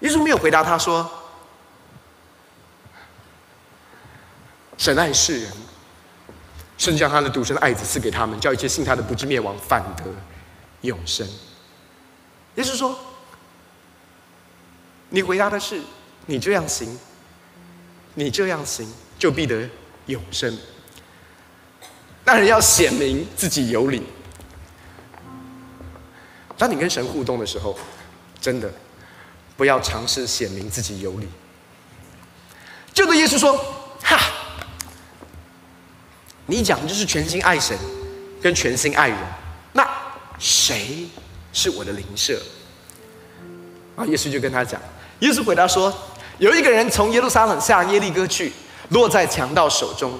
[0.00, 1.10] 耶稣没有回答他说
[4.76, 5.52] ：“神爱世人，
[6.76, 10.04] 甚至将他的独生爱子赐给他们，叫一切信他的不至灭亡，反得
[10.82, 11.26] 永生。”
[12.56, 12.94] 耶稣说。
[15.10, 15.80] 你回答的是，
[16.26, 16.98] 你这样行，
[18.14, 19.68] 你这样行就必得
[20.06, 20.56] 永生。
[22.24, 24.02] 当然要显明自己有理。
[26.58, 27.78] 当你跟神互动的时候，
[28.40, 28.70] 真的
[29.56, 31.28] 不要尝试显明自己有理。
[32.92, 33.56] 就对耶稣说
[34.02, 34.18] ：“哈，
[36.46, 37.78] 你讲的就是全心爱神，
[38.42, 39.18] 跟全心爱人。
[39.72, 39.88] 那
[40.38, 41.08] 谁
[41.52, 42.42] 是我的邻舍？”
[43.96, 44.78] 啊，耶稣就跟他讲。
[45.20, 45.92] 耶稣回答说
[46.38, 48.52] ：“有一个人从耶路撒冷下耶利哥去，
[48.90, 50.12] 落在强盗手中，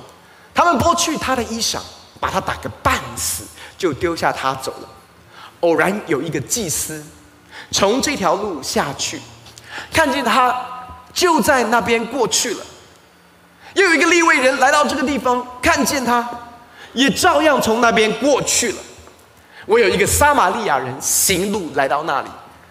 [0.52, 1.78] 他们剥去他的衣裳，
[2.18, 3.44] 把他打个半死，
[3.76, 4.88] 就丢下他走了。
[5.60, 7.04] 偶然有一个祭司
[7.70, 9.20] 从这条路下去，
[9.92, 10.52] 看见他
[11.14, 12.64] 就在那边过去了。
[13.74, 16.28] 又有一个利未人来到这个地方，看见他，
[16.92, 18.78] 也照样从那边过去了。
[19.66, 22.28] 我有一个撒玛利亚人行路来到那里，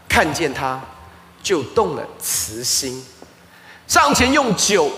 [0.09, 0.77] 看见他。”
[1.47, 3.01] 就动了慈心，
[3.87, 4.91] 上前用酒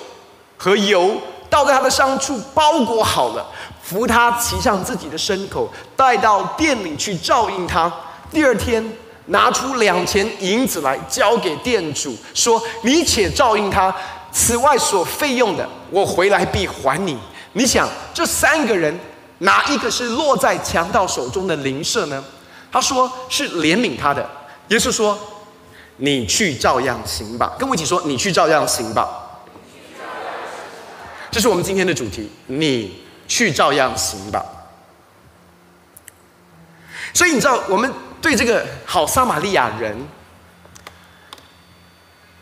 [0.57, 1.11] 和油
[1.47, 3.45] 倒在他的伤处，包裹好了，
[3.83, 7.93] 扶他骑上自己的牲口，带到店里去照应他。
[8.31, 8.83] 第二天
[9.27, 13.95] 拿出两钱银子来交给店主，说：“你且照应他，
[14.31, 17.15] 此外所费用的，我回来必还你。”
[17.53, 18.99] 你想，这三个人
[19.37, 22.23] 哪一个是落在强盗手中的邻舍呢？
[22.71, 24.27] 他说是怜悯他的。
[24.69, 25.15] 耶稣说。
[26.01, 29.07] 你去照样行吧，跟我一起说，你去照样行吧。
[31.29, 34.43] 这是我们今天的主题，你去照样行吧。
[37.13, 40.07] 所以你知道，我们对这个好撒玛利亚人，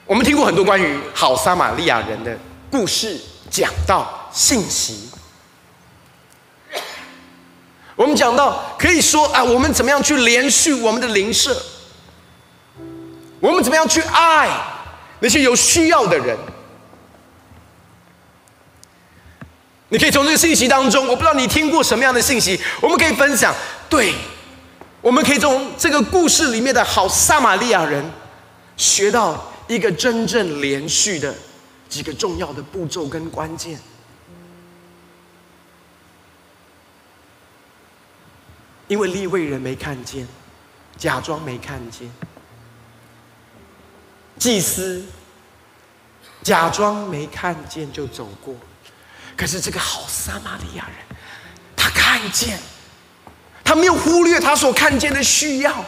[0.06, 2.38] 我们听过很多关于好撒玛利亚人的
[2.70, 5.10] 故事、讲到、信息。
[7.96, 11.60] 我们讲到，可以说啊，我们怎么样去连续我们的邻舍。
[13.40, 14.50] 我们怎么样去爱
[15.20, 16.38] 那些有需要的人？
[19.90, 23.56] 你可以从这个信息当中，我不知道你听过什么样的信息，我们可以分享。
[23.90, 24.14] 对，
[25.02, 28.04] 我们可以从这个故事里面的好撒玛利亚人，
[28.76, 31.34] 学到一个真正连续的
[31.88, 33.80] 几个重要的步骤跟关键。
[38.90, 40.28] 因为利未人没看见，
[40.98, 42.12] 假装没看见。
[44.40, 45.04] 祭司
[46.44, 48.56] 假装没看见就走过，
[49.36, 51.18] 可是这个好撒玛利亚人，
[51.76, 52.60] 他看见，
[53.64, 55.84] 他没有忽略他所看见的需要，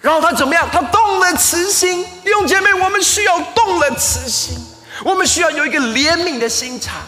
[0.00, 0.68] 然后他怎么样？
[0.72, 2.04] 他动了慈心。
[2.24, 4.56] 弟兄姐妹，我们需要动了慈心，
[5.04, 7.02] 我们需要有一个怜悯的心肠，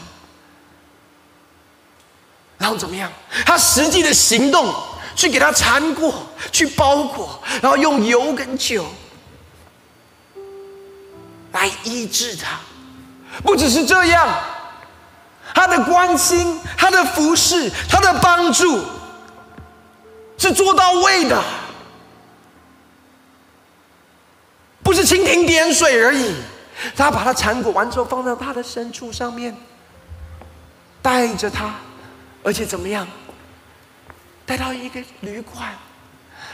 [2.58, 3.10] 然后怎么样？
[3.46, 4.74] 他实际的行动
[5.14, 8.84] 去给他缠过，去包裹，然后用油跟酒。
[11.52, 12.58] 来医治他，
[13.42, 14.28] 不只是这样，
[15.54, 18.84] 他的关心、他的服侍、他的帮助，
[20.38, 21.42] 是做到位的，
[24.82, 26.34] 不是蜻蜓点水而已。
[26.96, 29.54] 他把他缠裹完之后，放到他的牲畜上面，
[31.02, 31.74] 带着他，
[32.42, 33.06] 而且怎么样？
[34.46, 35.74] 带到一个旅馆，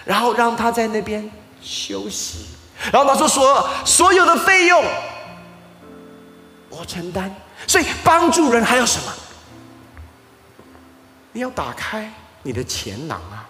[0.04, 1.30] 然后让他在那边
[1.62, 2.55] 休息。
[2.92, 4.84] 然后他说：“所所有的费用，
[6.68, 7.34] 我承担。
[7.66, 9.12] 所以帮助人还有什么？
[11.32, 12.12] 你要打开
[12.42, 13.48] 你的钱囊啊！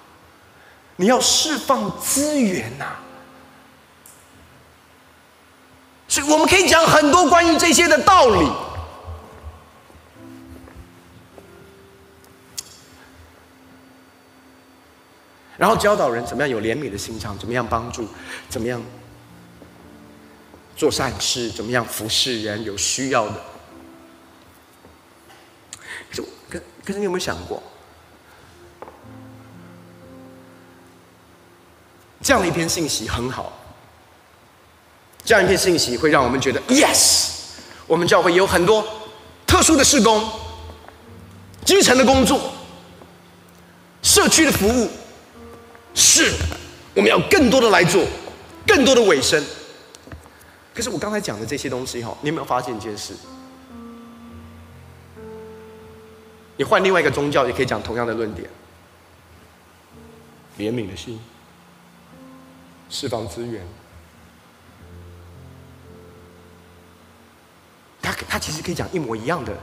[0.96, 2.86] 你要释放资源呐！
[6.08, 8.50] 所以我们可以讲很多关于这些的道理，
[15.58, 18.08] 然后教导人怎么样有怜悯的心肠，怎么样帮助，
[18.48, 18.80] 怎么样。”
[20.76, 23.42] 做善事，怎么样服侍人有需要的？
[26.10, 27.62] 可是，可可是，你有没有想过，
[32.20, 33.58] 这样的一篇信息很好，
[35.24, 37.30] 这样一篇信息会让我们觉得，yes，
[37.86, 38.86] 我们教会有很多
[39.46, 40.28] 特殊的事工、
[41.64, 42.52] 基层的工作、
[44.02, 44.90] 社区的服务，
[45.94, 46.34] 是，
[46.92, 48.04] 我们要更多的来做，
[48.66, 49.42] 更多的委身。
[50.76, 53.14] 可是我刚才讲的这些东西哈，你有没有发现一件事？
[56.58, 58.46] 你换另外一个宗教也可以讲同样的论点：
[60.58, 61.18] 怜悯的心，
[62.90, 63.66] 释放资源。
[68.02, 69.56] 他他其实可以讲一模一样的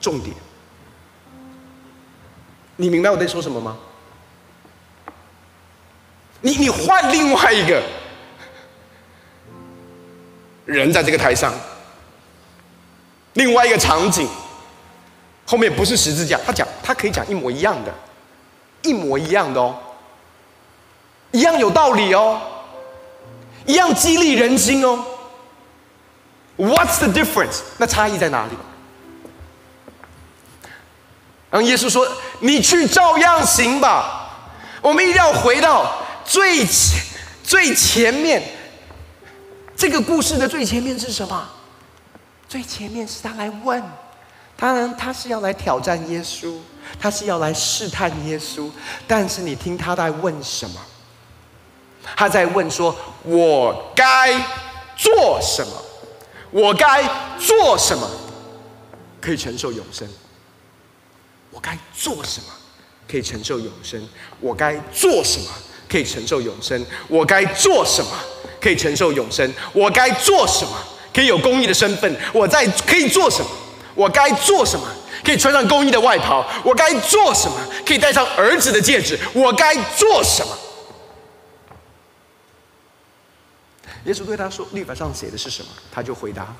[0.00, 0.36] 重点。
[2.76, 3.76] 你明白我在说什么吗？
[6.40, 7.82] 你你换另外一个。
[10.68, 11.50] 人在这个台上，
[13.32, 14.28] 另外一个场景，
[15.46, 17.94] 后面不是十字架，他讲他可以讲一模一样的，
[18.82, 19.74] 一模一样的哦，
[21.32, 22.38] 一样有道理哦，
[23.64, 25.02] 一样激励人心哦。
[26.58, 27.60] What's the difference？
[27.78, 28.50] 那差异在哪里？
[31.50, 32.06] 然后耶稣说
[32.40, 34.26] ：“你去照样行吧。”
[34.82, 37.00] 我们一定要回到最前
[37.42, 38.57] 最前面。
[39.78, 41.48] 这个故事的最前面是什么？
[42.48, 43.80] 最前面是他来问，
[44.56, 46.56] 当然他是要来挑战耶稣，
[46.98, 48.68] 他是要来试探耶稣。
[49.06, 50.80] 但是你听他在问什么？
[52.16, 54.32] 他在问说：“我该
[54.96, 55.72] 做什么？
[56.50, 57.04] 我该
[57.38, 58.10] 做什么
[59.20, 60.08] 可以承受永生？
[61.52, 62.46] 我该做什么
[63.08, 64.08] 可以承受永生？
[64.40, 65.46] 我该做什么
[65.88, 66.84] 可以承受永生？
[67.06, 68.10] 我该做什么？”
[68.60, 70.72] 可以承受永生，我该做什么？
[71.14, 73.50] 可以有公义的身份，我在可以做什么？
[73.94, 74.86] 我该做什么？
[75.24, 77.56] 可以穿上公义的外袍，我该做什么？
[77.84, 80.56] 可以戴上儿子的戒指，我该做什么？
[84.04, 86.54] 耶稣对他说：“律法上写的是什么？”他就回答：“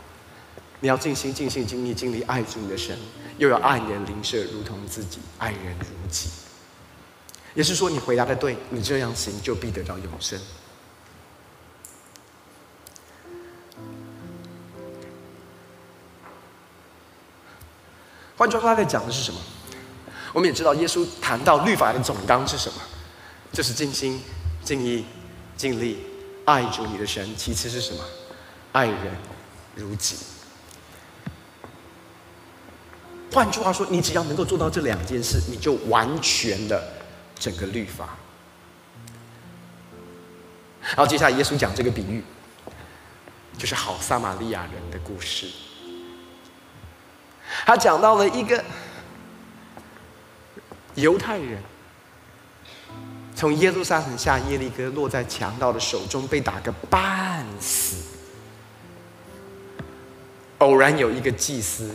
[0.81, 2.99] 你要尽心、尽性、尽力、尽力爱主你的神，
[3.39, 6.29] 又要爱你的邻舍如同自己，爱人如己。”
[7.55, 10.39] 也是说，你回答的对，你这样行就必得到永生。
[18.39, 19.41] 换句话说，他在讲的是什么？
[20.33, 22.81] 我们也知道，耶稣谈到律法的总纲是什么？
[23.53, 24.23] 就是尽心、
[24.63, 25.05] 尽意、
[25.57, 25.99] 尽力
[26.45, 27.35] 爱主你的神。
[27.37, 28.05] 其次是什么？
[28.71, 29.17] 爱人
[29.75, 30.17] 如己。
[33.33, 36.81] 换句话说，你只要能够做到这两件事，你就完全的
[37.39, 38.17] 整个律法。
[40.83, 42.23] 然后接下来，耶稣讲这个比喻，
[43.59, 45.47] 就是好撒玛利亚人的故事。
[47.65, 48.65] 他讲到了一个
[50.95, 51.63] 犹太人，
[53.35, 58.05] 从耶路撒冷下耶利哥，落在强盗的手中，被打个半死。
[60.59, 61.95] 偶然有一个祭司，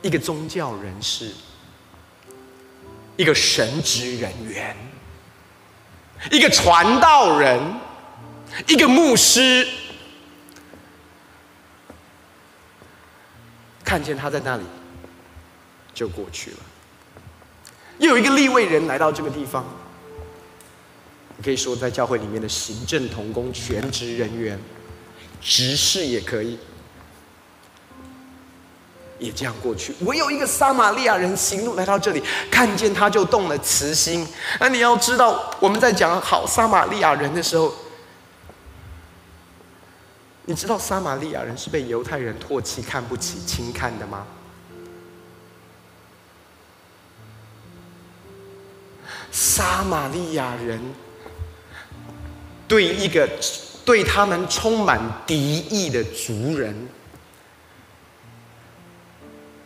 [0.00, 1.32] 一个宗教人士，
[3.16, 4.74] 一个神职人员，
[6.30, 7.60] 一个传道人，
[8.66, 9.68] 一个牧师。
[13.92, 14.62] 看见他在那里，
[15.92, 16.56] 就过去了。
[17.98, 19.66] 又有一个立位人来到这个地方，
[21.36, 24.58] 你可以说在教会里面的行政同工、全职人员、
[25.42, 26.58] 执事也可以，
[29.18, 29.94] 也这样过去。
[30.06, 34.26] 唯有一个撒玛利亚人行路来到这里，看见他就动了慈心。
[34.58, 37.70] 那你要知道，我们在讲好撒玛利亚人的时候。
[40.44, 44.26] 你知道撒玛利亚人是被犹太人唾弃、看不起、轻看的吗？
[49.30, 50.78] 撒玛利亚人
[52.68, 53.28] 对一个
[53.84, 56.88] 对他们充满敌意的族人，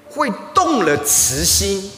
[0.09, 1.91] 会动了慈心。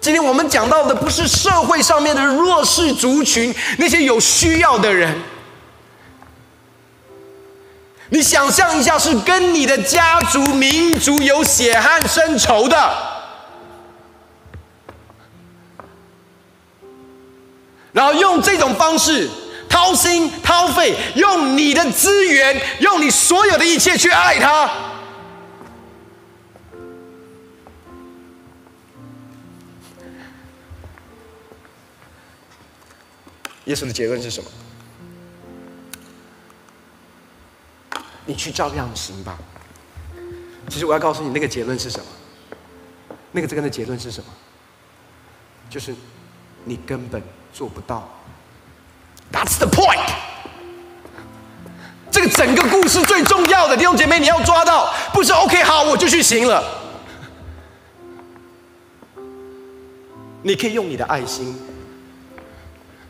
[0.00, 5.14] 今天我们讲到的不是社会上面的弱势族群，那些有需要的人。
[8.10, 12.94] 你想象一下，是跟你的家族、民族有血汗深仇的，
[17.92, 19.28] 然后用这种方式
[19.68, 24.70] 掏心掏肺，用你的资源，用你所有的一切去爱他。
[33.64, 34.50] 耶稣的结论是什么？
[38.26, 39.38] 你去照样行吧。
[40.68, 42.06] 其实我要告诉你，那个结论是什么？
[43.32, 44.30] 那个这个的结论是什么？
[45.68, 45.94] 就是
[46.64, 47.22] 你根本
[47.52, 48.08] 做不到。
[49.32, 50.10] That's the point。
[52.10, 56.62] 这个整个故事最重要的弟兄姐妹，你要抓到，不是 OK 好我就去行了。
[60.42, 61.58] 你可以用你的爱心。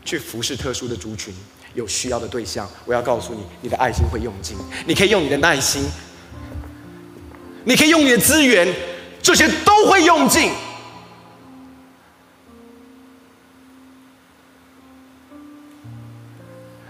[0.03, 1.33] 去服侍特殊的族群，
[1.75, 2.67] 有需要的对象。
[2.85, 4.57] 我要告诉你，你的爱心会用尽。
[4.87, 5.83] 你可以用你的耐心，
[7.63, 8.67] 你可以用你的资源，
[9.21, 10.51] 这些都会用尽。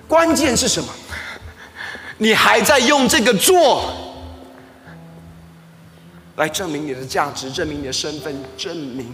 [0.08, 0.88] 关键是什么？
[2.18, 3.92] 你还在用这个做，
[6.38, 9.12] 来证明你的价值，证明你的身份，证明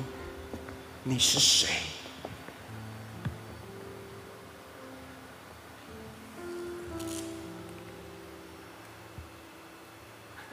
[1.04, 1.68] 你是谁。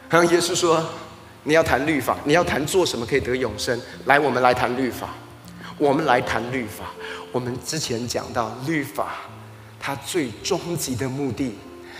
[0.08, 0.82] 刚刚耶稣说
[1.44, 3.78] ：“你要谈律法，你要谈做什么可以得永生。
[4.06, 5.10] 来，我们来谈律法。
[5.76, 6.86] 我们来谈律法。
[7.30, 9.16] 我们之前讲到律法，
[9.78, 11.58] 它最终极的目的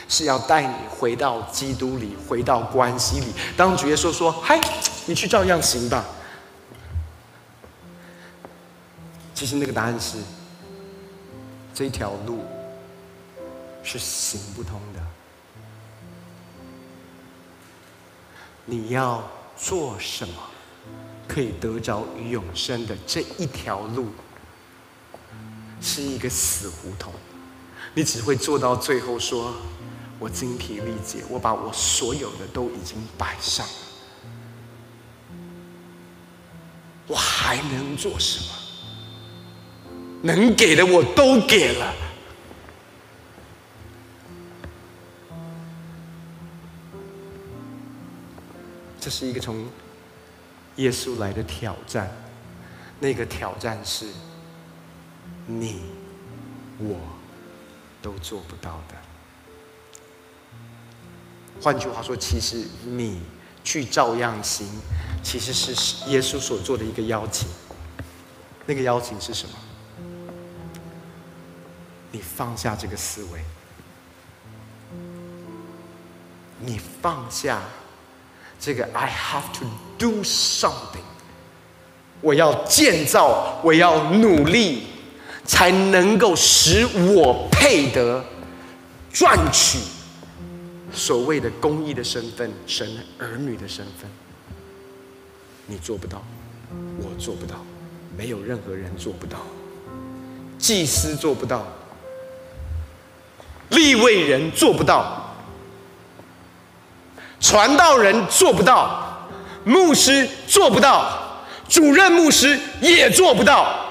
[0.08, 3.26] 是要带你回到基督里，回到关系里。
[3.58, 4.58] 当主耶稣说：‘嗨，
[5.04, 6.02] 你去照样行吧。’
[9.34, 10.16] 其实那个答案是：
[11.74, 12.42] 这条路
[13.82, 15.00] 是行不通的。”
[18.70, 20.34] 你要做什么，
[21.26, 24.08] 可以得着永生的这一条路，
[25.80, 27.10] 是一个死胡同。
[27.94, 29.54] 你只会做到最后说，
[30.18, 33.72] 我精疲力竭，我把我所有的都已经摆上了，
[37.06, 38.48] 我还能做什么？
[40.20, 41.94] 能给的我都给了。
[49.08, 49.64] 这是一个从
[50.76, 52.14] 耶稣来的挑战，
[53.00, 54.06] 那个挑战是
[55.46, 55.80] 你
[56.78, 57.00] 我
[58.02, 58.94] 都做不到的。
[61.58, 63.22] 换句话说，其实你
[63.64, 64.68] 去照样行，
[65.22, 67.48] 其实是耶稣所做的一个邀请。
[68.66, 69.54] 那个邀请是什么？
[72.12, 73.42] 你放下这个思维，
[76.60, 77.62] 你放下。
[78.60, 79.66] 这个 I have to
[79.98, 81.04] do something，
[82.20, 84.82] 我要建造，我要努力，
[85.44, 86.84] 才能够使
[87.14, 88.24] 我配得
[89.12, 89.78] 赚取
[90.92, 92.86] 所谓的公益的身份，神
[93.18, 94.10] 儿女的身份。
[95.66, 96.22] 你做不到，
[96.98, 97.64] 我做不到，
[98.16, 99.38] 没有任何人做不到，
[100.58, 101.64] 祭司做不到，
[103.68, 105.27] 立位人做不到。
[107.40, 109.28] 传道人做不到，
[109.64, 111.36] 牧师做不到，
[111.68, 113.84] 主任牧师也做不到。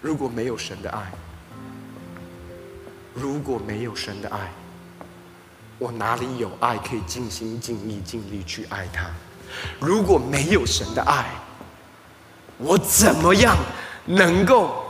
[0.00, 1.12] 如果没有神的爱，
[3.14, 4.52] 如果没有神的爱，
[5.78, 9.10] 我哪里有爱可以尽心尽意尽力去爱他？
[9.78, 11.24] 如果没有神的爱，
[12.62, 13.56] 我怎么样
[14.04, 14.84] 能够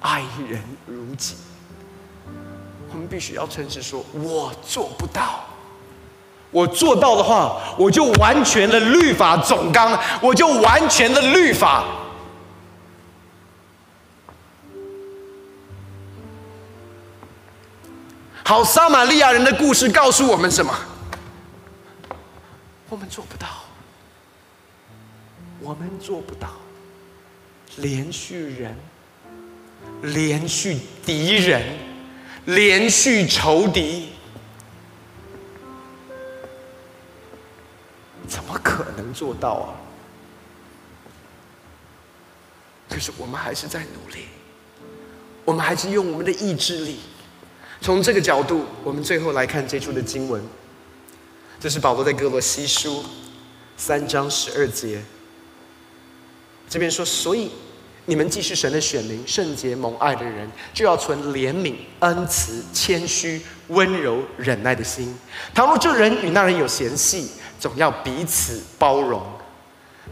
[0.00, 1.36] 爱人如己？
[2.90, 5.44] 我们必须要诚实说，我做不到。
[6.50, 11.84] 我做到的话，我就完全的律法总纲，我就完全的律法。
[18.44, 20.72] 好，撒玛利亚人的故事告诉我们什么？
[22.88, 23.48] 我们做不到。
[25.60, 26.48] 我们做不到。
[27.76, 28.76] 连续人，
[30.02, 31.62] 连续敌人，
[32.46, 34.08] 连续仇敌，
[38.28, 39.74] 怎么可能做到啊？
[42.88, 44.26] 可是我们还是在努力，
[45.44, 47.00] 我们还是用我们的意志力。
[47.80, 50.40] 从这个角度，我们最后来看这处的经文，
[51.58, 53.04] 这是保罗在哥罗西书
[53.76, 55.02] 三章十二节，
[56.68, 57.50] 这边说：所以
[58.06, 65.16] 你们既是神的选民，圣洁蒙爱的人，就要存怜悯、恩慈、谦虚、温柔、忍耐的心。
[65.54, 69.22] 倘若这人与那人有嫌隙，总要彼此包容，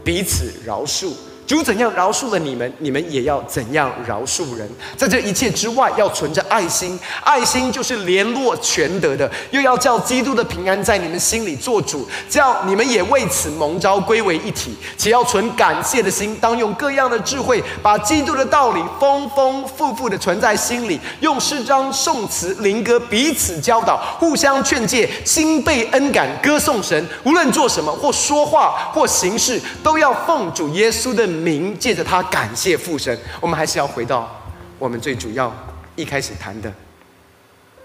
[0.03, 1.11] 彼此饶恕。
[1.45, 4.69] 主怎样饶恕了你们，你们也要怎样饶恕人。
[4.95, 14.75] 在这一切之外，要存着爱心，爱心就是联络全德的，又要叫基督的平安在你们心里做主，叫你们也为此蒙召归为一体。
[14.97, 27.05] 且要存感谢的心，当用各样的智慧，把基督的道理丰丰富富的存在心里，用诗章、颂词、灵歌彼此教导，互相劝诫，心被恩感，歌颂神。
[27.23, 33.17] 无论做什么，或说话，或行事，都要奉主耶稣的名，借着他感谢父神。
[33.41, 34.41] 我们还是要回到
[34.77, 35.53] 我们最主要
[35.95, 36.71] 一开始谈的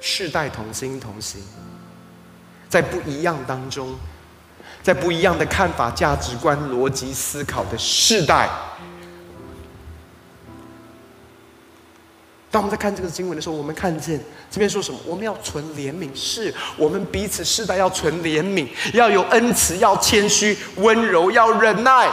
[0.00, 1.40] 世代同心同行，
[2.68, 3.96] 在不一样当中，
[4.82, 8.48] 在不一样的看法、价值观、逻辑思考的世代。
[12.50, 14.18] 当我们在看这个经文的时候，我们看见
[14.50, 14.98] 这边说什么？
[15.04, 22.08] 我们要存怜悯，是我们彼此世代要存怜悯，要有恩慈，要谦虚、温柔，要忍耐。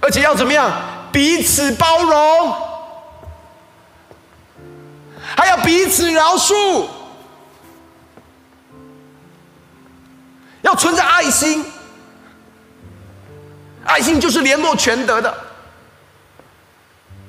[0.00, 0.70] 而且要怎么样？
[1.12, 2.56] 彼此包容，
[5.34, 6.86] 还要彼此饶恕，
[10.62, 11.64] 要存着爱心。
[13.84, 15.34] 爱心就是联络全德的。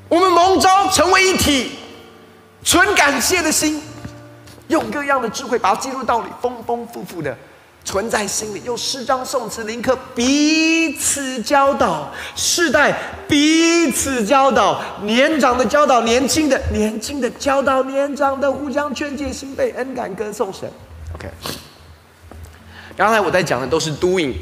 [0.07, 1.79] 我们蒙召成为一体，
[2.63, 3.81] 存感谢的心，
[4.67, 7.35] 用各样的智慧，把基督道理丰丰富富的。
[7.83, 12.95] 存在心里，用诗章、颂词、灵歌彼此教导，世代
[13.27, 20.71] 彼此教导，年长的教导年轻的，年轻的教导年长的，互相劝诫，心被恩感，歌颂神。
[21.15, 21.27] OK，
[22.95, 24.35] 刚才我在讲的都是 doing，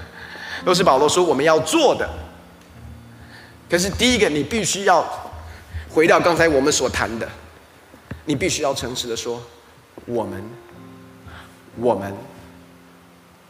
[0.64, 2.08] 都是保罗说我们要做的。
[3.70, 5.04] 可是第一个，你必须要
[5.90, 7.26] 回到刚才我们所谈的，
[8.26, 9.42] 你必须要诚实的说，
[10.04, 10.44] 我们，
[11.76, 12.14] 我们。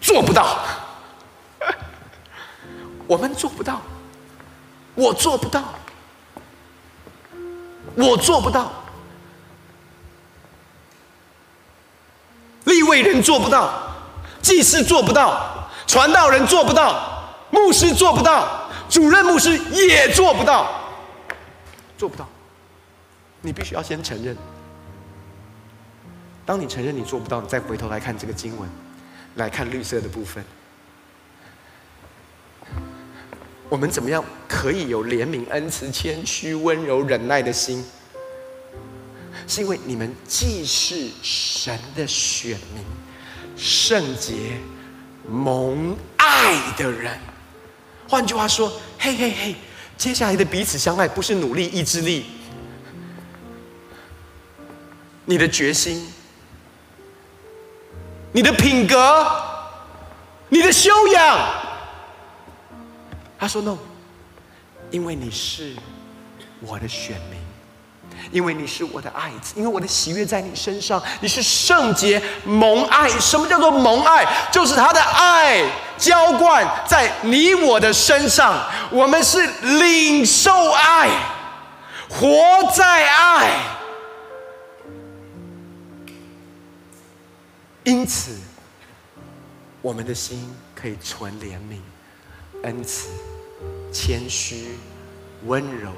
[0.05, 0.59] 做不到，
[3.07, 3.81] 我们做不到，
[4.95, 5.65] 我做不到，
[7.97, 8.71] 我做不到，
[12.65, 13.95] 立位人做不到，
[14.43, 20.71] 祭司做不到，传道人做不到，牧师做不到，主任牧师也做不到，
[21.97, 22.29] 做不到。
[23.41, 24.37] 你必须要先承认，
[26.45, 28.69] 当你承认你做不到，你再回头来看这个经文。
[29.37, 30.45] 来看绿色的部分，
[33.69, 37.85] 我们怎么样可以有怜悯、恩慈、谦虚、温柔、忍耐的心？
[39.47, 42.85] 是因为你们既是神的选民、
[43.57, 44.59] 圣洁、
[45.29, 47.19] 蒙爱的人。
[48.09, 49.57] 换句话说，嘿嘿嘿，
[49.99, 52.25] 接下来的彼此相爱不是努力、意志力，
[55.25, 56.07] 你的决心。
[58.35, 59.25] 你的品格，
[60.49, 61.39] 你的修养。
[63.39, 63.79] 他说：“no，
[64.91, 65.77] 因为你是
[66.61, 67.39] 我的选民，
[68.33, 73.09] 因为你是我的爱子，因为我的喜悦在你身上，你是圣洁蒙爱。
[73.21, 74.27] 什么叫做蒙爱？
[74.51, 75.63] 就是他的爱
[75.97, 78.67] 浇灌在你我的身上。
[78.91, 79.47] 我们是
[79.79, 81.09] 领受爱，
[82.09, 83.49] 活在爱。”
[87.85, 88.39] 因此，
[89.83, 91.79] 我们的心可以存怜悯、
[92.63, 93.11] 恩慈、
[93.93, 94.79] 谦虚、
[95.45, 95.93] 温柔、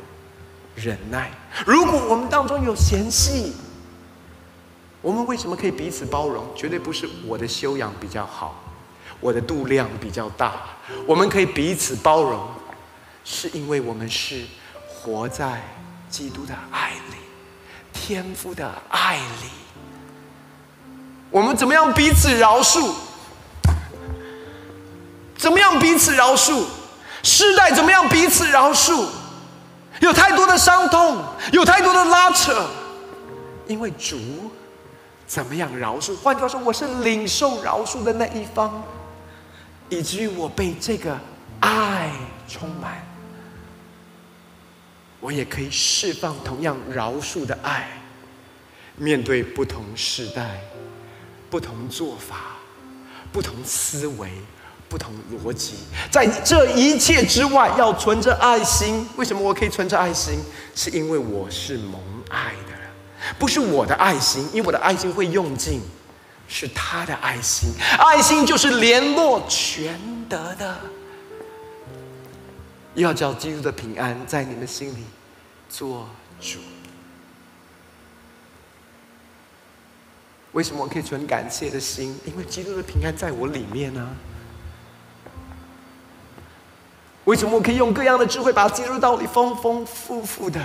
[0.75, 1.31] 忍耐。
[1.65, 3.53] 如果我们当中有嫌隙，
[5.01, 6.45] 我们为什么可以彼此包容？
[6.57, 8.65] 绝对不是我的修养比较好，
[9.21, 10.55] 我的度量比较大。
[11.07, 12.49] 我们可以彼此包容，
[13.25, 14.45] 是因为我们是
[14.89, 15.63] 活在
[16.11, 17.17] 基督的爱里，
[17.93, 19.51] 天父的爱里。
[21.31, 22.93] 我们怎么样彼此饶恕？
[25.37, 26.65] 怎么样彼此饶恕？
[27.23, 29.07] 世代怎么样彼此饶恕？
[30.01, 31.23] 有太多的伤痛，
[31.53, 32.67] 有太多的拉扯，
[33.67, 34.19] 因为主
[35.27, 36.15] 怎么样饶恕？
[36.17, 38.83] 换句话说，我是领受饶恕的那一方，
[39.89, 41.19] 以至于我被这个
[41.61, 42.11] 爱
[42.49, 43.05] 充满，
[45.21, 47.89] 我也可以释放同样饶恕的爱。
[48.99, 50.61] 面对不同世代、
[51.49, 52.57] 不同做法、
[53.33, 54.31] 不同思维、
[54.89, 55.75] 不同逻辑，
[56.11, 59.09] 在这一切之外，要存着爱心。
[59.17, 60.39] 为什么我可以存着爱心？
[60.75, 65.81] 是因为我是蒙爱的，不是我的爱心，因为我的爱心会用尽，
[66.49, 67.71] 是他的爱心。
[67.99, 70.79] 爱心就是联络全德的，
[72.95, 75.05] 要叫基督的平安在你们心里
[75.69, 76.09] 做
[76.41, 76.59] 主。
[80.57, 82.19] 为什么我可以存感谢的心？
[82.25, 84.09] 因为基督的平安在我里面呢、
[87.25, 90.59] 为什么我可以用各样的智慧把基督道理丰丰富富的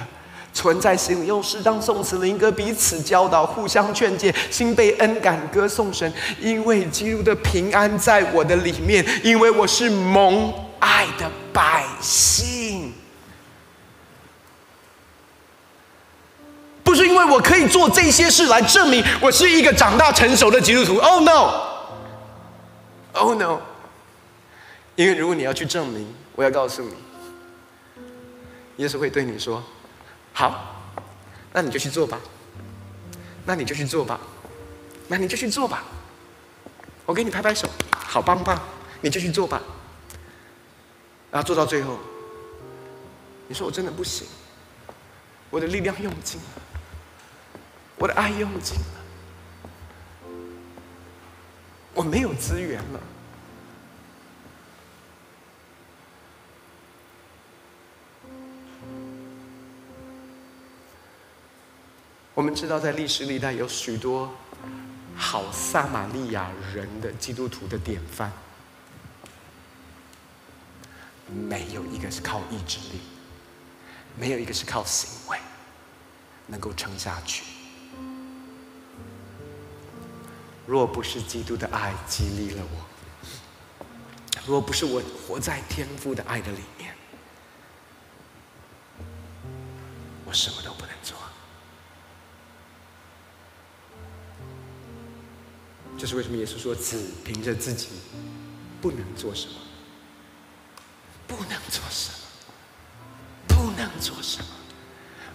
[0.54, 1.28] 存在心里？
[1.28, 6.10] 用诗章、颂词、灵歌彼此教导，互相劝诫，心被恩感，歌颂神。
[6.40, 12.94] 因为基督的平安在我的里面，因为我是蒙爱的百姓。
[16.92, 20.98] 不是因为我可以做这些事来证明我是一个长大成熟的基督徒。
[20.98, 23.62] Oh no！Oh no！
[24.98, 26.94] 因为如果你要去证明，我要告诉你，
[28.76, 29.64] 耶稣会对你说
[30.36, 30.84] ：“好，
[31.54, 32.20] 那你就去做吧。
[33.46, 34.20] 那你就去做吧。
[35.08, 35.86] 那你就去做吧。
[37.06, 37.70] 我给你拍拍手，
[38.06, 38.60] 好棒棒！
[39.00, 39.62] 你就去做吧。
[41.32, 41.98] 然后做到最后，
[43.48, 44.28] 你说我真的不行，
[45.50, 46.48] 我的力量用尽了。”
[48.02, 50.34] 我的爱用尽了，
[51.94, 53.00] 我没有资源了。
[62.34, 64.34] 我们知道，在历史历代有许多
[65.16, 68.32] 好撒玛利亚人的基督徒的典范，
[71.28, 73.00] 没有一个是靠意志力，
[74.18, 75.38] 没有一个是靠行为
[76.48, 77.61] 能够撑下去。
[80.66, 82.86] 若不是基督的爱激励了我，
[84.46, 86.96] 若不是我活在天父的爱的里面，
[90.26, 91.18] 我什么都不能做。
[95.98, 96.38] 这是为什么？
[96.38, 97.90] 耶稣说：“只凭着自己
[98.82, 99.54] 不能做什么，
[101.28, 102.18] 不能做什么，
[103.48, 104.48] 不能做什么，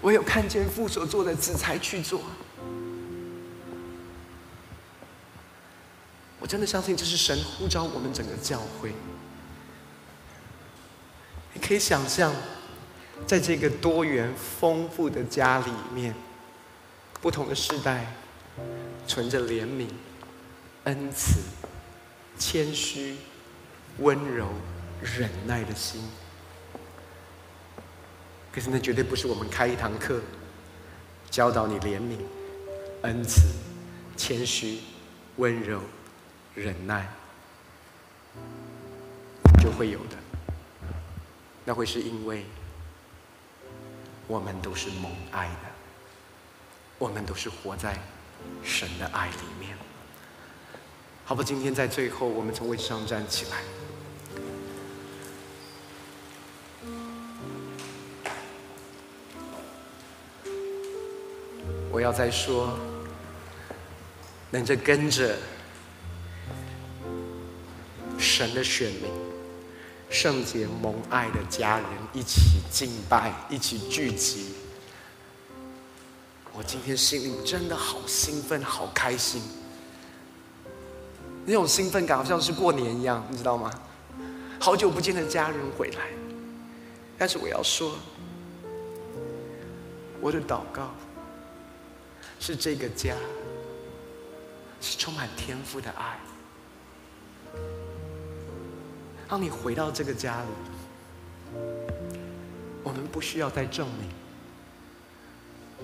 [0.03, 2.23] 唯有看见父所做的，子才去做。”
[6.47, 8.93] 我真的相信这是神呼召我们整个教会。
[11.53, 12.33] 你可以想象，
[13.27, 16.15] 在这个多元丰富的家里面，
[17.21, 18.15] 不同的世代，
[19.09, 19.89] 存着怜悯、
[20.85, 21.41] 恩慈、
[22.39, 23.17] 谦虚、
[23.99, 24.47] 温柔、
[25.03, 26.01] 忍耐的心。
[28.53, 30.21] 可是那绝对不是我们开一堂课，
[31.29, 32.19] 教导你怜悯、
[33.03, 33.49] 恩慈、
[34.17, 34.79] 谦虚、
[35.39, 35.81] 温柔。
[36.57, 37.07] 忍耐
[39.61, 40.17] 就会有的，
[41.67, 42.47] 那会是因为
[44.27, 45.69] 我们都是蒙爱的，
[46.99, 47.99] 我们都是活在
[48.65, 49.77] 神的爱里面。
[51.27, 53.63] 好吧，今天在最后，我们从位置上站起来，
[61.93, 62.79] 我要再说，
[64.51, 65.37] 能着跟着。
[68.37, 69.11] 神的选民，
[70.11, 74.53] 圣洁蒙爱的家人一起敬拜，一起聚集。
[76.53, 79.41] 我今天心里真的好兴奋，好开心。
[81.47, 83.71] 那种兴奋感好像是过年一样，你知道吗？
[84.61, 86.09] 好久不见的家人回来。
[87.17, 87.95] 但是我要说，
[90.21, 90.95] 我的祷告
[92.39, 93.15] 是这个家
[94.83, 96.19] 是充满天赋的爱。
[99.29, 100.49] 当你回到这个家里，
[102.83, 104.09] 我们不需要再证明，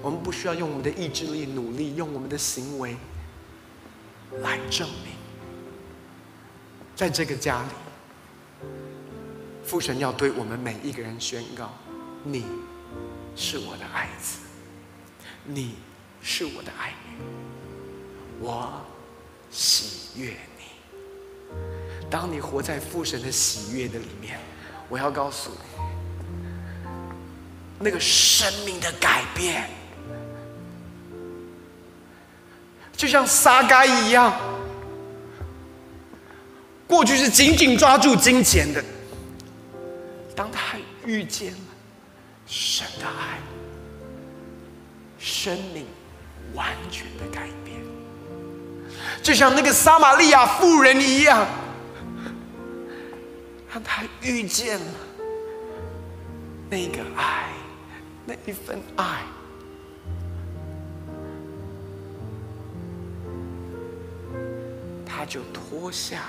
[0.01, 2.97] 我们不需要用我们的意志力努力，用我们的行为
[4.41, 5.13] 来证明。
[6.95, 7.69] 在这个家里，
[9.65, 11.75] 父神要对我们每一个人宣告：
[12.23, 12.45] 你
[13.35, 14.39] 是我的爱子，
[15.45, 15.75] 你
[16.23, 17.25] 是我的爱女，
[18.41, 18.85] 我
[19.51, 20.63] 喜悦你。
[22.13, 24.39] 当你活在父神的喜悦的里面，
[24.91, 25.57] 我要告诉你，
[27.79, 29.71] 那个生命的改变，
[32.95, 34.39] 就像撒该一样，
[36.87, 38.85] 过去是紧紧抓住金钱的，
[40.37, 41.59] 当他遇见了
[42.47, 43.39] 神的爱，
[45.19, 45.87] 生命
[46.53, 47.81] 完全的改变，
[49.23, 51.47] 就像那个撒玛利亚妇人一样，
[53.73, 54.93] 让他遇见了
[56.69, 57.55] 那个爱，
[58.27, 59.23] 那一份爱，
[65.07, 66.25] 他就脱下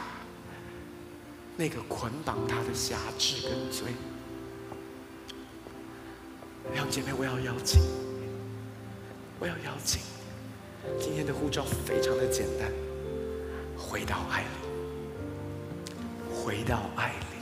[1.57, 3.91] 那个捆绑他的辖制跟罪。
[6.73, 7.81] 两姐妹，我要邀请，
[9.37, 10.01] 我要邀请，
[10.97, 12.71] 今天的呼召非常的简单，
[13.77, 14.47] 回到爱里，
[16.33, 17.32] 回到爱里，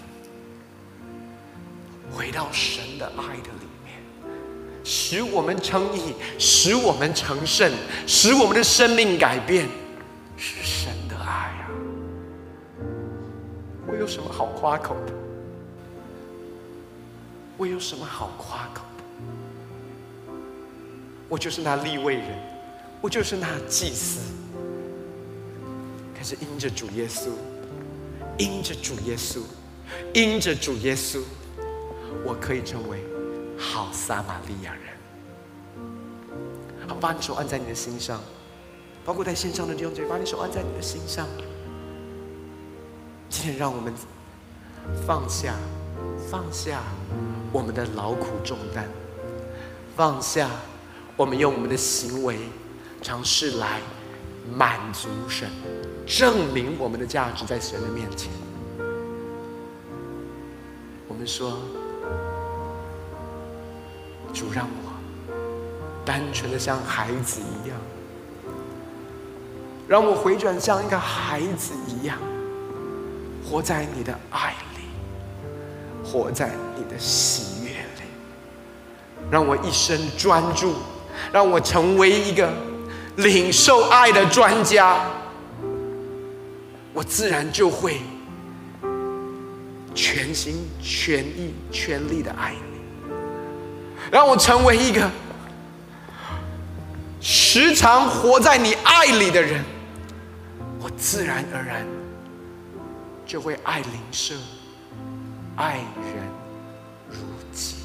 [2.13, 3.95] 回到神的爱的里面，
[4.83, 7.71] 使我们称义，使我们成圣，
[8.05, 9.67] 使我们的生命改变，
[10.37, 11.69] 是神的爱啊！
[13.87, 15.13] 我有什么好夸口的？
[17.57, 19.03] 我有什么好夸口的？
[21.29, 22.27] 我就是那立位人，
[22.99, 24.19] 我就是那祭司。
[26.17, 27.29] 可是因着主耶稣，
[28.37, 29.39] 因着主耶稣，
[30.13, 31.19] 因着主耶稣，
[32.25, 33.03] 我可以成为
[33.57, 34.83] 好撒玛利亚人。
[36.87, 38.19] 好，把你手按在你的心上，
[39.05, 41.27] 包括在线上的弟兄姐妹，把你手按在你的心上。
[43.29, 43.93] 今天让我们
[45.05, 45.55] 放下，
[46.29, 46.81] 放下
[47.51, 48.87] 我们的劳苦重担，
[49.95, 50.49] 放下。
[51.17, 52.37] 我们用我们的行为
[53.01, 53.79] 尝试来
[54.51, 55.47] 满足神，
[56.07, 58.31] 证明我们的价值在神的面前。
[61.07, 61.59] 我们说
[64.33, 64.91] ：“主让我
[66.05, 67.77] 单纯的像孩子一样，
[69.87, 72.17] 让我回转像一个孩子一样，
[73.49, 74.83] 活在你的爱里，
[76.03, 78.03] 活在你的喜悦里，
[79.29, 80.73] 让我一生专注。”
[81.31, 82.51] 让我成为一个
[83.17, 85.05] 领受爱的专家，
[86.93, 88.01] 我自然就会
[89.93, 92.70] 全心全意全力的爱你。
[94.09, 95.09] 让我成为一个
[97.19, 99.63] 时常活在你爱里的人，
[100.79, 101.85] 我自然而然
[103.25, 104.33] 就会爱邻舍，
[105.55, 106.27] 爱人
[107.09, 107.17] 如
[107.53, 107.75] 己。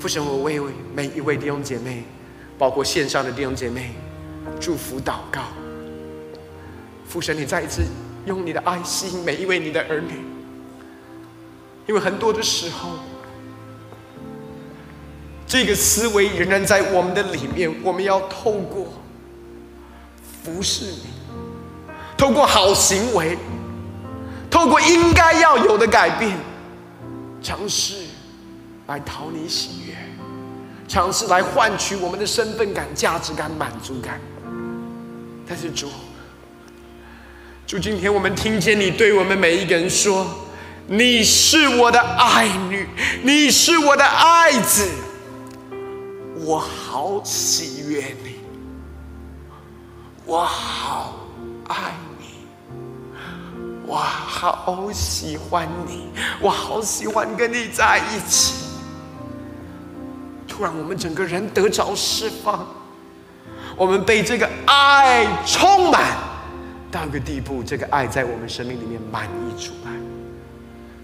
[0.00, 0.60] 父神，我为
[0.94, 2.04] 每一位弟兄姐妹，
[2.58, 3.94] 包括线上的弟兄姐妹，
[4.60, 5.42] 祝福祷告。
[7.06, 7.82] 父神，你再一次
[8.26, 10.20] 用你的爱吸引每一位你的儿女，
[11.86, 12.98] 因为很多的时候，
[15.46, 17.72] 这个思维仍然在我们的里面。
[17.82, 18.92] 我们要透过
[20.42, 21.06] 服侍你，
[22.16, 23.36] 透过好行为，
[24.50, 26.36] 透过应该要有的改变，
[27.42, 27.94] 尝试。
[28.86, 29.94] 来讨你喜悦，
[30.86, 34.20] 尝试来换取我们的身份感、价值感、满足感。
[35.48, 35.88] 但是主，
[37.66, 40.26] 主，今天我们听见你对我们每一个人说
[40.86, 42.86] ：“你是我的爱女，
[43.22, 44.86] 你是我的爱子，
[46.44, 48.40] 我好喜悦你，
[50.26, 51.14] 我好
[51.68, 52.24] 爱你。”
[53.86, 56.08] 我好喜欢你，
[56.40, 58.64] 我好喜欢跟你在一起。
[60.48, 62.66] 突然，我们整个人得着释放，
[63.76, 66.16] 我们被这个爱充满
[66.90, 69.90] 到个地步，这个爱在我们生命里面满溢出来。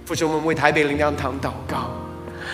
[0.07, 1.91] 父亲，我们为台北灵粮堂祷告，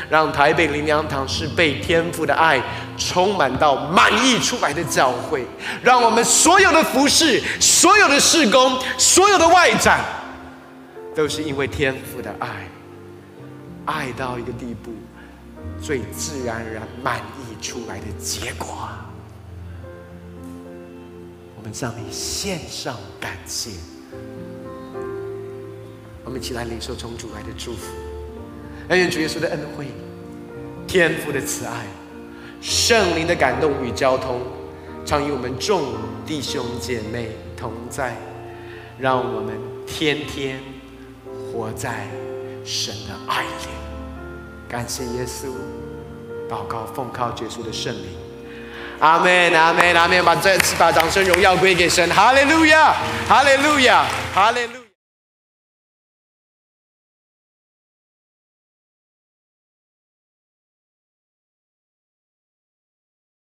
[0.08, 2.62] 让台北灵粮堂是被天父的爱
[2.96, 5.46] 充满到满溢出来的教会，
[5.82, 10.00] 让我们所有的服饰、所有的事工、所有的外展。
[11.14, 12.68] 都是因为天父的爱，
[13.86, 14.92] 爱到一个地步，
[15.80, 18.86] 最自然而然满溢出来的结果。
[21.56, 23.70] 我们向你献上感谢，
[26.22, 27.94] 我们一起来领受从主来的祝福，
[28.94, 29.86] 愿主耶稣的恩惠、
[30.86, 31.72] 天父的慈爱、
[32.60, 34.40] 圣灵的感动与交通，
[35.04, 35.82] 常与我们众
[36.24, 38.14] 弟兄姐妹同在，
[38.98, 39.54] 让我们
[39.86, 40.60] 天天。
[41.52, 42.06] 活在
[42.64, 43.68] 神的爱里，
[44.68, 45.46] 感谢耶稣，
[46.50, 48.04] 祷告奉靠耶稣的圣灵，
[48.98, 52.94] 阿门，阿门，阿门，把再次把掌声荣耀归给神，哈利路亚，
[53.26, 54.85] 哈利路亚，哈利路。